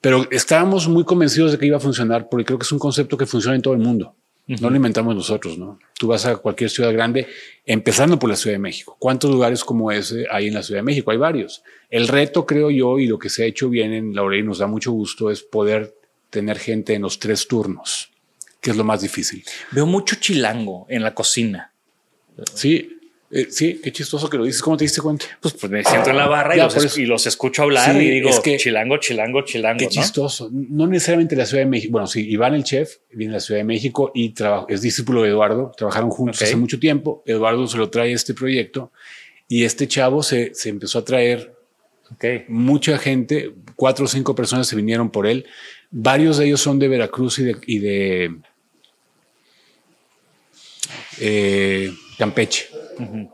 [0.00, 3.16] Pero estábamos muy convencidos de que iba a funcionar porque creo que es un concepto
[3.16, 4.14] que funciona en todo el mundo.
[4.48, 5.78] No lo inventamos nosotros, ¿no?
[5.98, 7.26] Tú vas a cualquier ciudad grande,
[7.66, 8.96] empezando por la Ciudad de México.
[8.98, 11.10] ¿Cuántos lugares como ese hay en la Ciudad de México?
[11.10, 11.62] Hay varios.
[11.90, 14.58] El reto, creo yo, y lo que se ha hecho bien en Laurel y nos
[14.58, 15.94] da mucho gusto, es poder
[16.30, 18.10] tener gente en los tres turnos,
[18.62, 19.44] que es lo más difícil.
[19.70, 21.74] Veo mucho chilango en la cocina.
[22.54, 22.97] Sí,
[23.30, 24.62] eh, sí, qué chistoso que lo dices.
[24.62, 25.26] ¿Cómo te diste cuenta?
[25.40, 28.96] Pues, pues me siento en la barra y, los, escucho hablar y digo, que, chilango,
[28.96, 29.78] chilango, chilango.
[29.78, 30.48] Qué chistoso.
[30.50, 31.92] No necesariamente la Ciudad de México.
[31.92, 34.34] Bueno, sí, Iván el chef viene de la Ciudad de México y
[34.68, 35.72] es discípulo de Eduardo.
[35.76, 37.22] Trabajaron juntos hace mucho tiempo.
[37.26, 38.92] Eduardo se lo trae este proyecto
[39.46, 41.54] y este chavo se, se empezó a traer
[42.48, 43.52] mucha gente.
[43.76, 45.44] Cuatro o cinco personas se vinieron por él.
[45.90, 48.36] Varios de ellos son de Veracruz y de, y de
[51.20, 52.77] eh, Campeche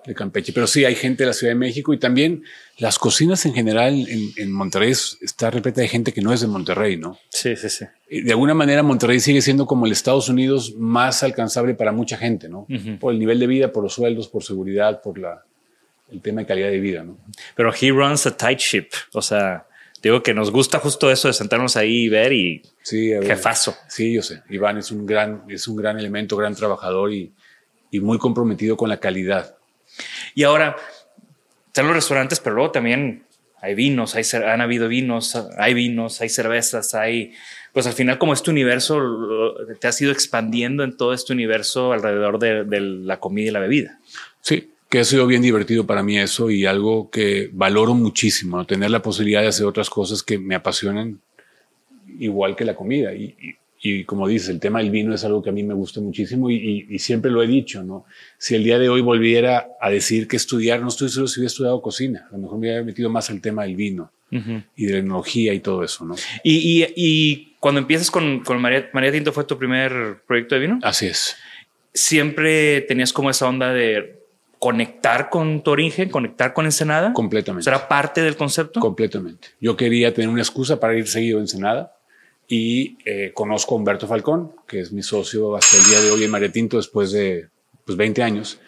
[0.07, 0.53] de Campeche.
[0.53, 2.45] Pero sí, hay gente de la Ciudad de México y también
[2.79, 4.07] las cocinas en general
[4.37, 7.19] en, Monterrey está repleta de gente que no es de Monterrey, ¿no?
[7.31, 7.87] Sí, sí, sí.
[8.09, 12.49] De alguna manera Monterrey sigue siendo como el Estados Unidos más alcanzable para mucha gente,
[12.49, 12.67] ¿no?
[13.01, 15.45] Por el nivel de vida, por los sueldos, por seguridad, por la,
[16.11, 17.19] el tema de calidad de vida, ¿no?
[17.55, 19.67] Pero he runs a tight ship, o sea...
[20.03, 23.75] Digo que nos gusta justo eso de sentarnos ahí y ver y sí, jefazo.
[23.89, 24.43] Sí, yo sé.
[24.51, 27.33] Iván es un gran, es un gran elemento, gran trabajador y,
[27.95, 29.55] y muy comprometido con la calidad.
[30.35, 30.75] Y ahora,
[31.69, 33.23] están los restaurantes, pero luego también
[33.61, 37.33] hay vinos, hay, han habido vinos, hay vinos, hay cervezas, hay...
[37.73, 39.01] Pues al final como este universo
[39.81, 44.01] te has ido expandiendo en todo este universo alrededor de, la comida y la bebida.
[44.41, 48.91] Sí, que ha sido bien divertido para mí eso y algo que valoro muchísimo, tener
[48.91, 51.21] la posibilidad de hacer otras cosas que me apasionan
[52.19, 53.15] igual que la comida.
[53.15, 53.57] Y, y
[54.07, 56.99] como dices, el tema del vino es algo que a mí me gusta muchísimo y,
[56.99, 58.07] siempre lo he dicho, ¿no?
[58.39, 61.49] Si el día de hoy volviera a decir que estudiar, no estoy seguro si hubiera
[61.49, 64.11] estudiado cocina, a lo mejor me hubiera metido más al tema del vino
[64.75, 66.17] y de la enología y todo eso, ¿no?
[66.43, 70.79] Y, y, cuando empiezas con, con María, María, Tinto, ¿fue tu primer proyecto de vino?
[70.83, 71.37] Así es.
[71.93, 74.19] ¿Siempre tenías como esa onda de
[74.59, 77.13] conectar con tu origen, conectar con Ensenada?
[77.13, 77.65] Completamente.
[77.65, 78.81] ¿Será parte del concepto?
[78.81, 79.49] Completamente.
[79.61, 81.95] Yo quería tener una excusa para ir seguido a Ensenada
[82.47, 86.25] y eh, conozco a Humberto Falcón, que es mi socio hasta el día de hoy
[86.25, 87.49] en Maretinto después de
[87.85, 88.61] pues, 20 años.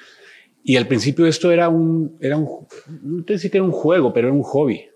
[0.64, 2.66] Y al principio esto era un, era un,
[3.02, 4.86] no te decir que era un juego, pero era un hobby.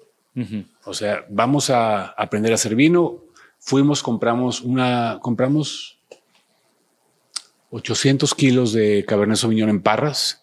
[0.85, 3.24] O sea, vamos a aprender a hacer vino.
[3.59, 5.99] Fuimos, compramos una, compramos
[7.70, 10.43] 800 kilos de Cabernet Sauvignon en Parras.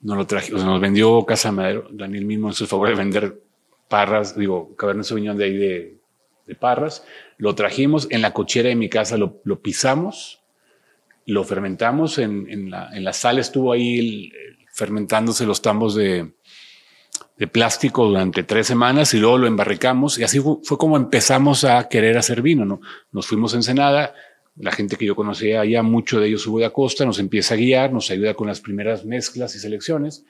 [0.00, 1.86] Nos lo traje, nos vendió Casa Madero.
[1.92, 3.40] Daniel mismo hizo el favor de vender
[3.88, 5.98] Parras, digo, Cabernet Sauvignon de ahí de,
[6.46, 7.04] de Parras
[7.38, 10.40] lo trajimos en la cochera de mi casa, lo, pisamos,
[11.26, 14.32] lo fermentamos, en, la, en, sala estuvo ahí
[14.72, 16.32] fermentándose los tambos de,
[17.52, 22.16] plástico durante tres semanas y luego lo embarricamos y así fue, como empezamos a querer
[22.16, 22.64] hacer vino.
[22.64, 22.80] ¿no?
[23.12, 24.14] Nos fuimos a Ensenada,
[24.56, 27.58] la gente que yo conocía allá, mucho de ellos subo de costa, nos empieza a
[27.58, 30.24] guiar, nos ayuda con las primeras mezclas y selecciones.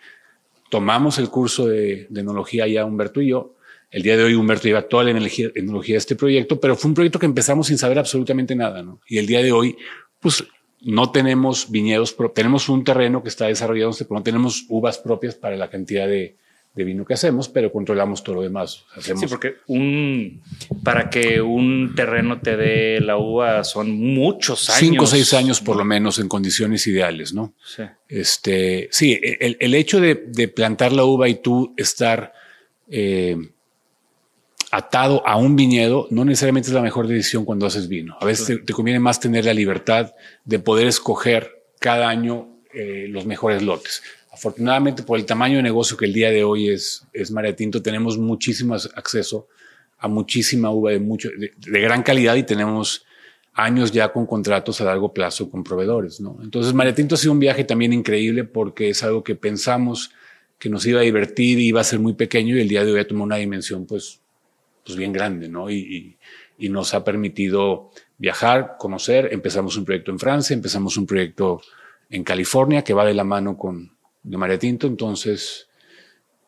[0.69, 3.56] Tomamos el curso de, de enología allá Humberto y yo
[3.91, 6.95] el día de hoy Humberto lleva toda la energía, de este proyecto, pero fue un
[6.95, 9.01] proyecto que empezamos sin saber absolutamente nada, ¿no?
[9.09, 9.77] Y el día de hoy,
[10.21, 10.45] pues
[10.81, 15.57] no tenemos viñedos, tenemos un terreno que está desarrollado, pero no tenemos uvas propias para
[15.57, 16.37] la cantidad de,
[16.75, 18.85] vino que hacemos, pero controlamos todo lo demás.
[18.95, 19.23] Hacemos...
[19.23, 20.43] Sí, porque un,
[20.85, 24.81] para que un terreno te dé la uva son muchos años.
[24.81, 27.55] Cinco o seis años por lo menos en condiciones ideales, ¿no?
[27.65, 27.85] Sí.
[28.09, 30.17] Este, sí, el, hecho de,
[30.55, 32.35] plantar la uva y tú estar
[32.89, 33.39] eh,
[34.71, 38.17] atado a un viñedo no necesariamente es la mejor decisión cuando haces vino.
[38.21, 40.15] A veces te, conviene más tener la libertad
[40.45, 44.03] de poder escoger cada año eh, los mejores lotes.
[44.33, 47.81] Afortunadamente, por el tamaño de negocio que el día de hoy es, es María Tinto,
[47.81, 49.49] tenemos muchísimo acceso
[49.99, 53.07] a muchísima uva de, mucho, de, gran calidad y tenemos
[53.55, 56.21] años ya con contratos a largo plazo con proveedores.
[56.21, 56.39] ¿no?
[56.43, 60.11] Entonces, María Tinto ha sido un viaje también increíble porque es algo que pensamos
[60.59, 62.93] que nos iba a divertir y iba a ser muy pequeño y el día de
[62.93, 64.21] hoy ha tomado una dimensión pues
[64.87, 65.69] pues bien grande, ¿no?
[65.69, 66.17] Y,
[66.59, 69.29] nos ha permitido viajar, conocer.
[69.31, 71.61] Empezamos un proyecto en Francia, empezamos un proyecto
[72.09, 74.87] en California que va de la mano con de María Tinto.
[74.87, 75.69] Entonces,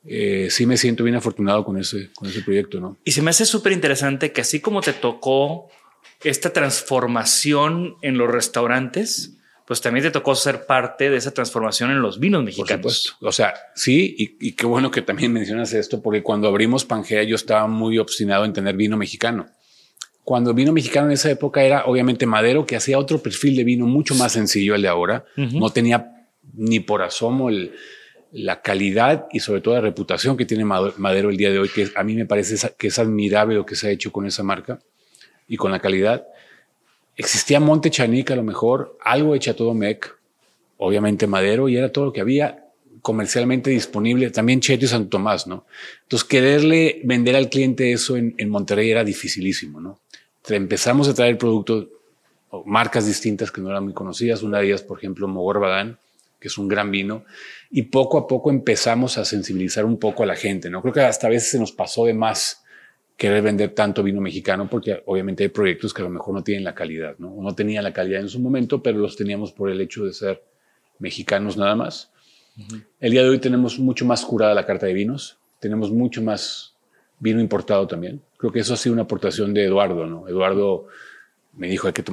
[0.07, 2.97] eh, sí me siento bien afortunado con ese, con ese proyecto, ¿no?
[3.05, 5.69] Y se me hace súper interesante que así como te tocó
[6.25, 9.38] esta transformación en los restaurantes,
[9.69, 13.15] pues también te tocó ser parte de esa transformación en los vinos mexicanos.
[13.21, 17.37] O sea, sí, y, qué bueno que también mencionas esto, porque cuando abrimos Pangea yo
[17.37, 19.45] estaba muy obstinado en tener vino mexicano.
[20.25, 23.65] Cuando el vino mexicano en esa época era obviamente Madero, que hacía otro perfil de
[23.65, 25.27] vino mucho más sencillo el de ahora.
[25.37, 27.51] No tenía ni por asomo
[28.33, 31.91] la calidad y sobre todo la reputación que tiene Madero el día de hoy, que
[31.95, 34.79] a mí me parece que es admirable lo que se ha hecho con esa marca
[35.47, 36.27] y con la calidad.
[37.19, 40.17] Existía Monte Chanica a lo mejor, algo de Chateau Mec,
[40.77, 42.69] obviamente Madero, y era todo lo que había
[43.03, 45.67] comercialmente disponible, también Cheto y Santo Tomás, ¿no?
[46.05, 49.99] Entonces, quererle vender al cliente eso en, Monterrey era dificilísimo, ¿no?
[50.49, 51.89] Empezamos a traer productos,
[52.65, 55.99] marcas distintas que no eran muy conocidas, una de ellas, por ejemplo, Mogor Badán,
[56.39, 57.25] que es un gran vino,
[57.69, 60.83] y poco a poco empezamos a sensibilizar un poco a la gente, ¿no?
[60.83, 62.63] Creo que hasta a veces se nos pasó de más
[63.19, 66.63] querer vender tanto vino mexicano porque obviamente hay proyectos que a lo mejor no tienen
[66.63, 67.35] la calidad, ¿no?
[67.43, 70.45] no tenían la calidad en su momento, pero los teníamos por el hecho de ser
[71.01, 72.13] mexicanos nada más.
[73.01, 76.77] El día de hoy tenemos mucho más curada la carta de vinos, tenemos mucho más
[77.19, 78.23] vino importado también.
[78.37, 80.29] Creo que eso ha sido una aportación de Eduardo, ¿no?
[80.29, 80.87] Eduardo
[81.55, 82.05] me dijo hay que,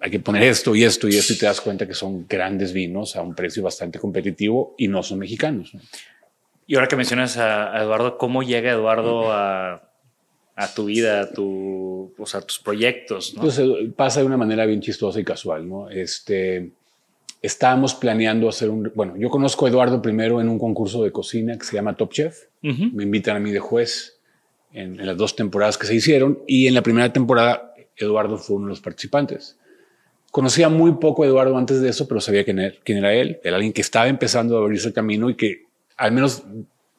[0.00, 2.72] hay que poner esto y esto y esto y te das cuenta que son grandes
[2.72, 5.72] vinos a un precio bastante competitivo y no son mexicanos.
[6.68, 9.86] Y ahora que mencionas a Eduardo, ¿cómo llega Eduardo a
[10.56, 13.34] a tu vida, a, tu, o sea, tus proyectos.
[13.34, 13.42] ¿no?
[13.42, 15.90] Pues eh, pasa de una manera bien chistosa y casual, ¿no?
[15.90, 16.70] Este,
[17.42, 21.58] estábamos planeando hacer un, bueno, yo conozco a Eduardo primero en un concurso de cocina
[21.58, 22.44] que se llama Top Chef.
[22.62, 24.18] Me invitan a mí de juez
[24.72, 28.66] en, las dos temporadas que se hicieron y en la primera temporada Eduardo fue uno
[28.66, 29.56] de los participantes.
[30.32, 33.38] Conocía muy poco a Eduardo antes de eso, pero sabía quién era, quién era él.
[33.44, 36.42] Era alguien que estaba empezando a abrirse el camino y que al menos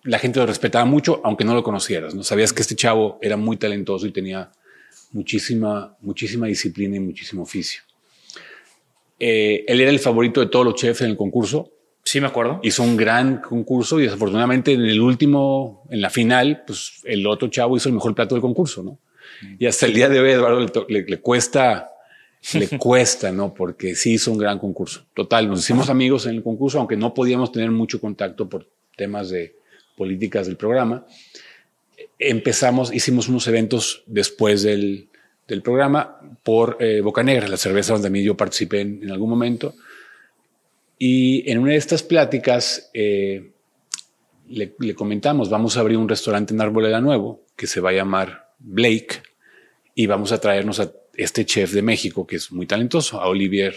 [0.08, 2.16] la gente lo respetaba mucho, aunque no lo conocieras.
[2.16, 4.51] No sabías que este chavo era muy talentoso y tenía
[5.12, 7.82] muchísima, muchísima disciplina y muchísimo oficio.
[9.20, 11.72] Eh, él era el favorito de todos los chefs en el concurso.
[12.03, 12.62] Sí, me acuerdo.
[12.64, 17.49] Hizo un gran concurso y desafortunadamente en el último, en la final, pues el otro
[17.49, 18.99] chavo hizo el mejor plato del concurso, ¿no?
[19.60, 21.91] Y hasta el día de hoy, Eduardo le, le cuesta,
[22.53, 23.53] le cuesta, ¿no?
[23.53, 25.05] Porque sí hizo un gran concurso.
[25.14, 29.30] Total, nos hicimos amigos en el concurso, aunque no podíamos tener mucho contacto por temas
[29.30, 29.57] de,
[29.98, 31.06] políticas del programa.
[32.20, 35.10] Empezamos, hicimos unos eventos después del,
[35.48, 39.30] del programa por eh, Boca Negra, la cerveza donde a mí yo participé en, algún
[39.30, 39.74] momento.
[41.00, 43.52] Y en una de estas pláticas eh,
[44.48, 47.93] le, le, comentamos, vamos a abrir un restaurante en Arboleda Nuevo que se va a
[47.93, 49.22] llamar Blake
[49.95, 53.76] y vamos a traernos a este chef de México que es muy talentoso, a Olivier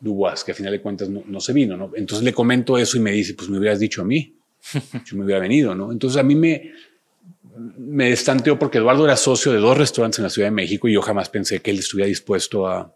[0.00, 1.76] Dubois, que a final de cuentas no, no se vino.
[1.76, 1.92] ¿no?
[1.94, 4.37] Entonces le comento eso y me dice, pues me hubieras dicho a mí
[5.04, 5.92] yo me hubiera venido, ¿no?
[5.92, 6.72] Entonces a mí me,
[7.76, 10.94] me destanteó porque Eduardo era socio de dos restaurantes en la Ciudad de México y
[10.94, 12.94] yo jamás pensé que él estuviera dispuesto a,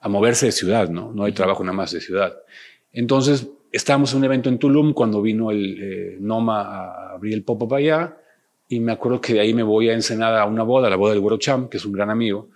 [0.00, 1.12] a moverse de ciudad, ¿no?
[1.12, 2.34] No hay trabajo nada más de ciudad.
[2.92, 7.44] Entonces estábamos en un evento en Tulum cuando vino el eh, Noma a abrir el
[7.44, 8.16] pop-up allá
[8.68, 11.12] y me acuerdo que de ahí me voy a Ensenada a una boda, la boda
[11.12, 12.50] del Güero Cham, que es un gran amigo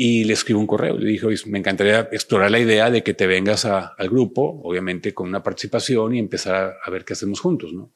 [0.00, 0.96] y le escribo un correo.
[0.96, 5.26] Le dije, me encantaría explorar la idea de que te vengas al grupo, obviamente con
[5.26, 7.90] una participación y empezar a, ver qué hacemos juntos, ¿no?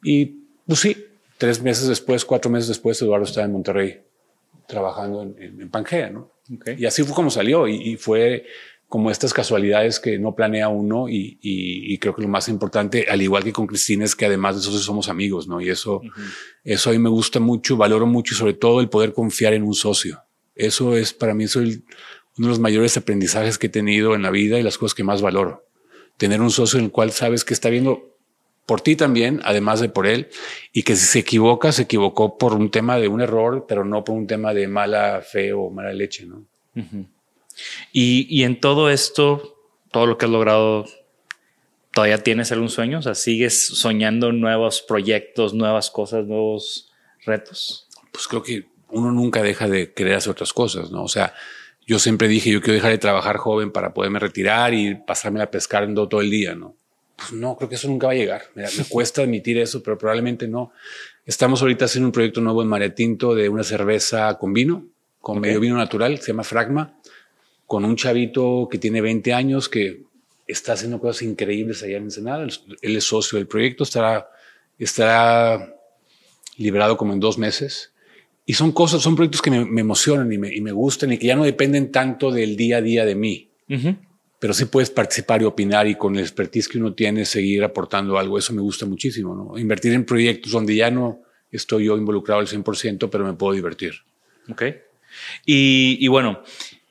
[0.00, 0.26] Y
[0.64, 0.96] pues sí,
[1.36, 4.00] tres meses después, cuatro meses después, Eduardo estaba en Monterrey
[4.68, 6.30] trabajando en, Pangea, ¿no?
[6.78, 8.46] Y así fue como salió y, fue
[8.86, 13.42] como estas casualidades que no planea uno y, creo que lo más importante, al igual
[13.42, 15.60] que con Cristina, es que además de eso somos amigos, ¿no?
[15.60, 16.00] Y eso,
[16.62, 19.64] eso a mí me gusta mucho, valoro mucho y sobre todo el poder confiar en
[19.64, 20.23] un socio.
[20.54, 21.84] Eso es para mí, soy
[22.36, 25.04] uno de los mayores aprendizajes que he tenido en la vida y las cosas que
[25.04, 25.66] más valoro.
[26.16, 28.14] Tener un socio en el cual sabes que está viendo
[28.66, 30.28] por ti también, además de por él,
[30.72, 34.04] y que si se equivoca, se equivocó por un tema de un error, pero no
[34.04, 36.44] por un tema de mala fe o mala leche, ¿no?
[37.92, 39.60] y, y, en todo esto,
[39.92, 40.86] todo lo que has logrado,
[41.92, 42.98] ¿todavía tienes algún sueño?
[42.98, 46.90] O sea, ¿sigues soñando nuevos proyectos, nuevas cosas, nuevos
[47.24, 47.88] retos?
[48.10, 51.04] Pues creo que uno nunca deja de querer hacer otras cosas, ¿no?
[51.04, 51.34] O sea,
[51.86, 55.50] yo siempre dije, yo quiero dejar de trabajar joven para poderme retirar y pasarme a
[55.50, 56.76] pescando todo el día, ¿no?
[57.16, 58.42] Pues no, creo que eso nunca va a llegar.
[58.54, 60.72] Me, cuesta admitir eso, pero probablemente no.
[61.26, 64.86] Estamos ahorita haciendo un proyecto nuevo en Maretinto de una cerveza con vino,
[65.20, 66.98] con medio vino natural, se llama Fragma,
[67.66, 70.02] con un chavito que tiene 20 años que
[70.46, 72.46] está haciendo cosas increíbles allá en Ensenada.
[72.82, 74.28] Él es socio del proyecto, estará,
[74.78, 75.74] estará
[76.56, 77.93] liberado como en dos meses.
[78.46, 81.28] Y son cosas, son proyectos que me, emocionan y me, y me, gustan y que
[81.28, 83.50] ya no dependen tanto del día a día de mí.
[84.38, 88.18] Pero sí puedes participar y opinar y con el expertise que uno tiene seguir aportando
[88.18, 88.38] algo.
[88.38, 89.34] Eso me gusta muchísimo.
[89.34, 89.58] ¿no?
[89.58, 93.94] Invertir en proyectos donde ya no estoy yo involucrado al 100%, pero me puedo divertir.
[94.50, 94.62] Ok.
[95.46, 96.42] Y, y bueno,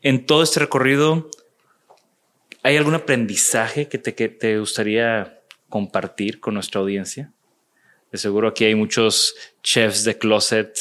[0.01, 1.30] en todo este recorrido,
[2.64, 5.39] ¿hay algún aprendizaje que te, que te gustaría
[5.70, 7.32] compartir con nuestra audiencia?
[8.12, 10.78] De seguro aquí hay muchos chefs de closet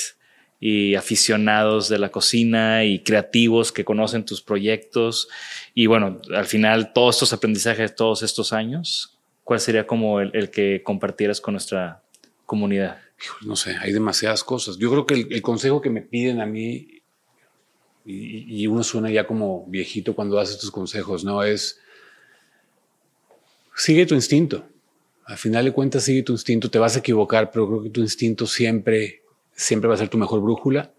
[0.65, 5.29] y aficionados de la cocina y creativos que conocen tus proyectos.
[5.75, 10.81] Y bueno, al final, todos estos aprendizajes, todos estos años, ¿cuál sería como el, que
[10.85, 12.05] compartieras con nuestra
[12.47, 13.01] comunidad?
[13.45, 14.77] No sé, hay demasiadas cosas.
[14.79, 17.03] Yo creo que el, consejo que me piden a mí,
[18.05, 21.43] y, uno suena ya como viejito cuando hace estos consejos, ¿no?
[21.43, 21.81] Es,
[23.75, 24.65] sigue tu instinto.
[25.25, 26.71] Al final de cuentas, sigue tu instinto.
[26.71, 29.22] Te vas a equivocar, pero creo que tu instinto siempre
[29.55, 30.92] siempre va a ser tu mejor brújula.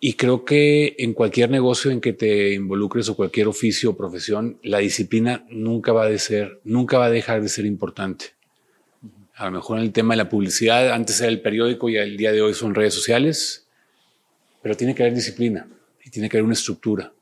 [0.00, 4.58] Y creo que en cualquier negocio en que te involucres o cualquier oficio o profesión,
[4.62, 8.26] la disciplina nunca va a ser, nunca va a dejar de ser importante.
[9.34, 12.16] A lo mejor en el tema de la publicidad, antes era el periódico y el
[12.16, 13.66] día de hoy son redes sociales,
[14.62, 15.66] pero tiene que haber disciplina
[16.04, 17.12] y tiene que haber una estructura.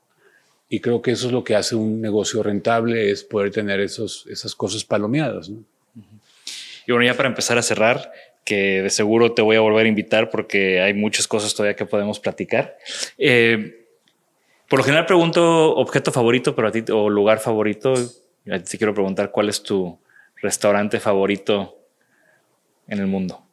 [0.69, 4.25] Y creo que eso es lo que hace un negocio rentable, es poder tener esos,
[4.27, 5.49] esas cosas palomeadas.
[5.49, 8.11] Y bueno, ya para empezar a cerrar,
[8.47, 11.85] que de seguro te voy a volver a invitar porque hay muchas cosas todavía que
[11.85, 12.77] podemos platicar.
[13.17, 13.89] Eh,
[14.69, 17.93] por lo general pregunto objeto favorito, pero a ti o lugar favorito.
[18.49, 19.99] A ti quiero preguntar cuál es tu
[20.41, 21.77] restaurante favorito
[22.87, 23.43] en el mundo.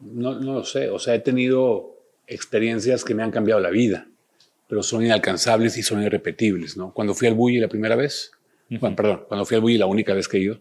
[0.00, 0.90] No, no lo sé.
[0.90, 1.96] O sea, he tenido
[2.26, 4.06] experiencias que me han cambiado la vida,
[4.68, 6.76] pero son inalcanzables y son irrepetibles.
[6.76, 6.92] ¿no?
[6.92, 8.32] Cuando fui al Bulli la primera vez,
[8.68, 10.58] bueno, perdón, cuando fui al Bulli la única vez que he ido,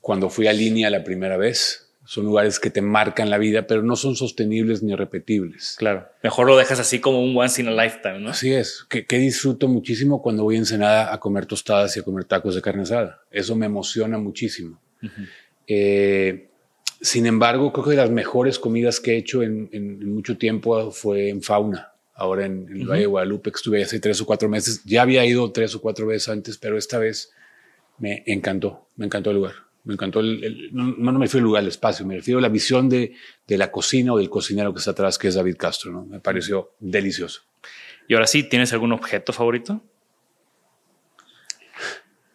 [0.00, 3.82] cuando fui a Línea la primera vez, son lugares que te marcan la vida, pero
[3.82, 5.76] no son sostenibles ni repetibles.
[5.78, 6.08] Claro.
[6.22, 8.30] Mejor lo dejas así como un once in a lifetime, ¿no?
[8.30, 8.86] Así es.
[8.88, 12.62] Que, disfruto muchísimo cuando voy a Ensenada a comer tostadas y a comer tacos de
[12.62, 13.20] carne asada.
[13.30, 14.80] Eso me emociona muchísimo.
[15.66, 16.48] Eh,
[17.02, 20.90] sin embargo, creo que de las mejores comidas que he hecho en, en mucho tiempo
[20.90, 24.48] fue en Fauna ahora en, el Valle de Guadalupe, que estuve hace tres o cuatro
[24.48, 24.82] meses.
[24.84, 27.32] Ya había ido tres o cuatro veces antes, pero esta vez
[27.98, 29.54] me encantó, me encantó el lugar.
[29.84, 32.48] Me encantó el, no, no, me refiero al lugar, al espacio, me refiero a la
[32.48, 33.14] visión de,
[33.46, 35.92] de, la cocina o del cocinero que está atrás, que es David Castro.
[35.92, 36.04] ¿no?
[36.04, 37.42] Me pareció delicioso.
[38.08, 39.80] Y ahora sí, ¿tienes algún objeto favorito?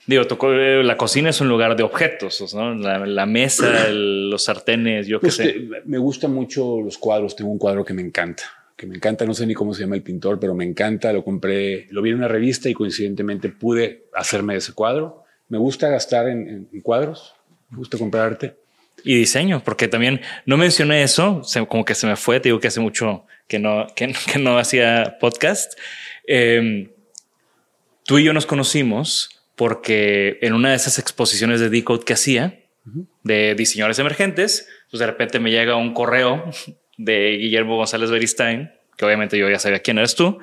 [0.08, 2.74] Digo, eh, la cocina es un lugar de objetos, ¿no?
[2.74, 5.70] La, mesa, los sartenes, yo qué pues sé.
[5.86, 7.36] Me gustan mucho los cuadros.
[7.36, 8.44] Tengo un cuadro que me encanta
[8.76, 11.24] que me encanta, no sé ni cómo se llama el pintor, pero me encanta, lo
[11.24, 15.24] compré, lo vi en una revista y coincidentemente pude hacerme ese cuadro.
[15.50, 17.36] Me gusta gastar en, cuadros,
[17.70, 18.56] me gusta comprar arte.
[19.04, 22.68] Y diseño, porque también no mencioné eso, como que se me fue, te digo que
[22.68, 25.78] hace mucho que no, que, no hacía podcast.
[26.26, 26.90] Em,
[28.06, 32.60] tú y yo nos conocimos porque en una de esas exposiciones de Decode que hacía,
[33.24, 36.44] de diseñadores emergentes, pues de repente me llega un correo
[37.04, 40.40] de Guillermo González Beristain, que obviamente yo ya sabía quién eres tú,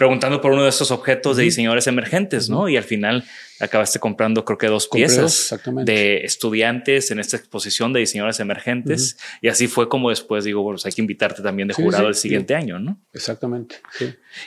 [0.00, 2.70] preguntando por uno de estos objetos de diseñadores emergentes, ¿no?
[2.70, 3.22] Y al final
[3.60, 5.54] acabaste comprando, creo que dos piezas
[5.84, 9.18] de estudiantes en esta exposición de diseñadores emergentes.
[9.42, 12.14] Y así fue como después digo, bueno, pues hay que invitarte también de jurado el
[12.14, 12.98] siguiente año, ¿no?
[13.12, 13.76] Exactamente.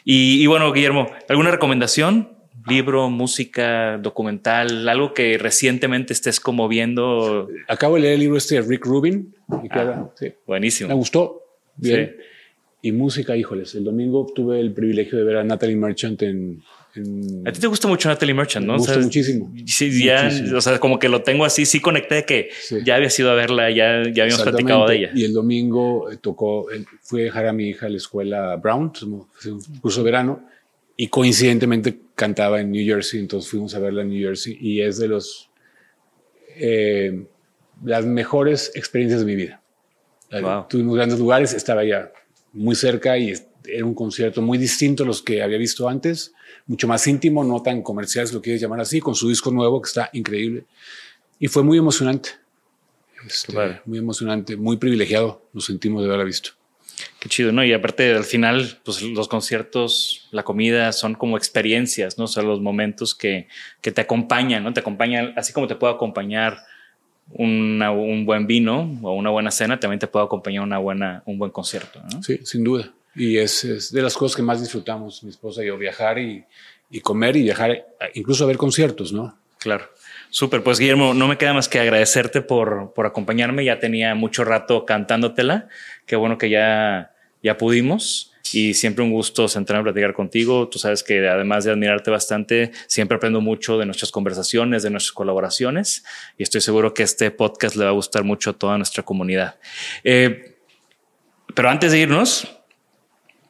[0.04, 2.36] Y, y, bueno, Guillermo, ¿alguna recomendación?
[2.68, 7.48] Libro, música, documental, algo que recientemente estés como viendo.
[7.68, 9.36] Acabo de leer el libro este de Rick Rubin.
[9.70, 10.10] Ah,
[10.48, 10.88] buenísimo.
[10.88, 11.43] Me gustó.
[11.78, 12.16] Bien.
[12.82, 13.76] Y música, híjoles.
[13.76, 16.64] El domingo tuve el privilegio de ver a Natalie Merchant en,
[17.46, 18.74] a ti te gusta mucho Natalie Merchant, ¿no?
[18.74, 19.52] Me gusta muchísimo.
[19.66, 22.50] Sí, ya, o sea, como que lo tengo así, sí conecté de que
[22.86, 25.12] ya había sido a verla, ya, ya habíamos platicado de ella.
[25.16, 26.68] Y el domingo eh, tocó,
[27.02, 29.26] fui a dejar a mi hija a la escuela Brown, un
[29.82, 30.48] curso de verano,
[30.96, 35.00] y coincidentemente cantaba en New Jersey, entonces fuimos a verla en New Jersey y es
[35.00, 35.50] de los
[36.56, 37.26] eh,
[37.84, 39.63] las mejores experiencias de mi vida.
[40.70, 42.12] Tuvimos grandes lugares, estaba ya
[42.54, 43.34] muy cerca y
[43.66, 46.34] era un concierto muy distinto a los que había visto antes,
[46.66, 49.82] mucho más íntimo, no tan comercial, si lo quieres llamar así, con su disco nuevo
[49.82, 50.66] que está increíble.
[51.40, 52.30] Y fue muy emocionante.
[53.26, 53.54] Este,
[53.86, 56.52] muy emocionante, muy privilegiado nos sentimos de haberla visto.
[57.20, 57.64] Qué chido, ¿no?
[57.64, 62.26] Y aparte, al final, pues los conciertos, la comida son como experiencias, ¿no?
[62.26, 63.48] O sea, los momentos que,
[63.82, 64.74] que te acompañan, ¿no?
[64.74, 66.58] Te acompañan, así como te puede acompañar
[67.38, 71.52] un buen vino o una buena cena, también te puede acompañar una buena, un buen
[71.52, 72.22] concierto, ¿no?
[72.24, 72.92] Sí, sin duda.
[73.16, 76.44] Y es, es, de las cosas que más disfrutamos, mi esposa y yo, viajar y,
[76.90, 79.38] y comer y viajar, incluso a ver conciertos, ¿no?
[79.60, 79.86] Claro.
[80.30, 83.64] Súper, pues Guillermo, no me queda más que agradecerte por, por acompañarme.
[83.64, 85.70] Ya tenía mucho rato cantándotela.
[86.08, 87.12] Qué bueno que ya,
[87.44, 90.68] ya pudimos y siempre un gusto sentarme a platicar contigo.
[90.68, 95.14] Tú sabes que además de admirarte bastante, siempre aprendo mucho de nuestras conversaciones, de nuestras
[95.14, 96.04] colaboraciones
[96.38, 99.60] y estoy seguro que este podcast le va a gustar mucho a toda nuestra comunidad.
[100.04, 100.58] Eh,
[101.56, 102.48] pero antes de irnos,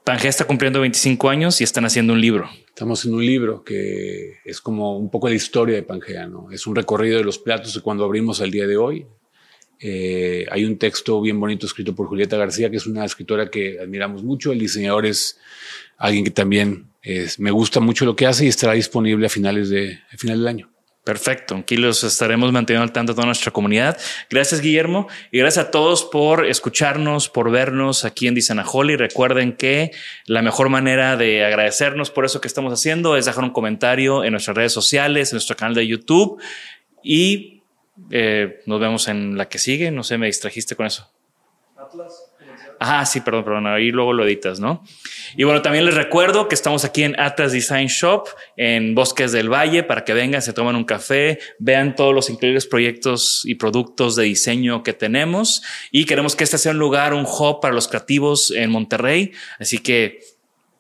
[0.04, 2.50] Pangea está cumpliendo 25 años y están haciendo un libro.
[2.68, 6.52] Estamos en un libro que es como un poco la historia de Pangea, ¿no?
[6.52, 9.06] Es un recorrido de los platos de cuando abrimos el día de hoy.
[9.84, 13.80] Eh, hay un texto bien bonito escrito por Julieta García, que es una escritora que
[13.80, 14.54] admiramos mucho.
[14.54, 15.38] El diseñador es
[15.98, 16.88] alguien que también
[17.38, 20.48] me gusta mucho lo que hace y estará disponible a finales de, a final del
[20.48, 20.74] año.
[21.04, 23.98] Perfecto, aquí los estaremos manteniendo al tanto de toda nuestra comunidad.
[24.30, 28.96] Gracias, Guillermo, y gracias a todos por escucharnos, por vernos aquí en Disanajoli.
[28.96, 29.92] Recuerden que
[30.28, 34.32] la mejor manera de agradecernos por eso que estamos haciendo es dejar un comentario en
[34.32, 36.42] nuestras redes sociales, en nuestro canal de YouTube
[37.04, 37.53] y
[38.12, 39.92] eh, nos vemos en la que sigue.
[39.92, 41.12] No sé, me distrajiste con eso.
[41.78, 42.34] Atlas.
[42.80, 43.68] Ah, sí, perdón, perdón.
[43.68, 44.84] Ahí luego lo editas, ¿no?
[45.38, 48.28] Y bueno, también les recuerdo que estamos aquí en Atlas Design Shop
[48.58, 52.66] en Bosques del Valle para que vengan, se tomen un café, vean todos los increíbles
[52.66, 57.26] proyectos y productos de diseño que tenemos y queremos que este sea un lugar, un
[57.26, 59.32] hub para los creativos en Monterrey.
[59.60, 60.20] Así que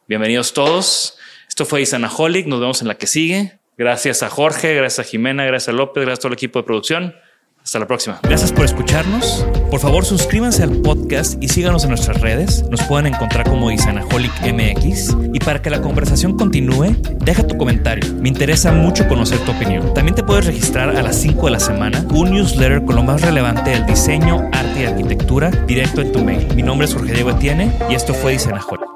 [0.07, 1.17] bienvenidos todos.
[1.47, 2.47] Esto fue Isanaholic.
[2.47, 3.62] Nos vemos en la que sigue.
[3.77, 6.63] Gracias a Jorge, gracias a Jimena, gracias a López, gracias a todo el equipo de
[6.63, 7.15] producción.
[7.63, 8.19] Hasta la próxima.
[8.23, 9.47] Gracias por escucharnos.
[9.71, 12.65] Por favor, suscríbanse al podcast y síganos en nuestras redes.
[12.69, 15.15] Nos pueden encontrar como Isanaholic MX.
[15.33, 18.13] Y para que la conversación continúe, deja tu comentario.
[18.15, 19.93] Me interesa mucho conocer tu opinión.
[19.93, 23.21] También te puedes registrar a las 5 de la semana un newsletter con lo más
[23.21, 26.53] relevante del diseño, arte y arquitectura directo en tu mail.
[26.55, 28.92] Mi nombre es Jorge Diego Etienne y esto fue Isanaholic.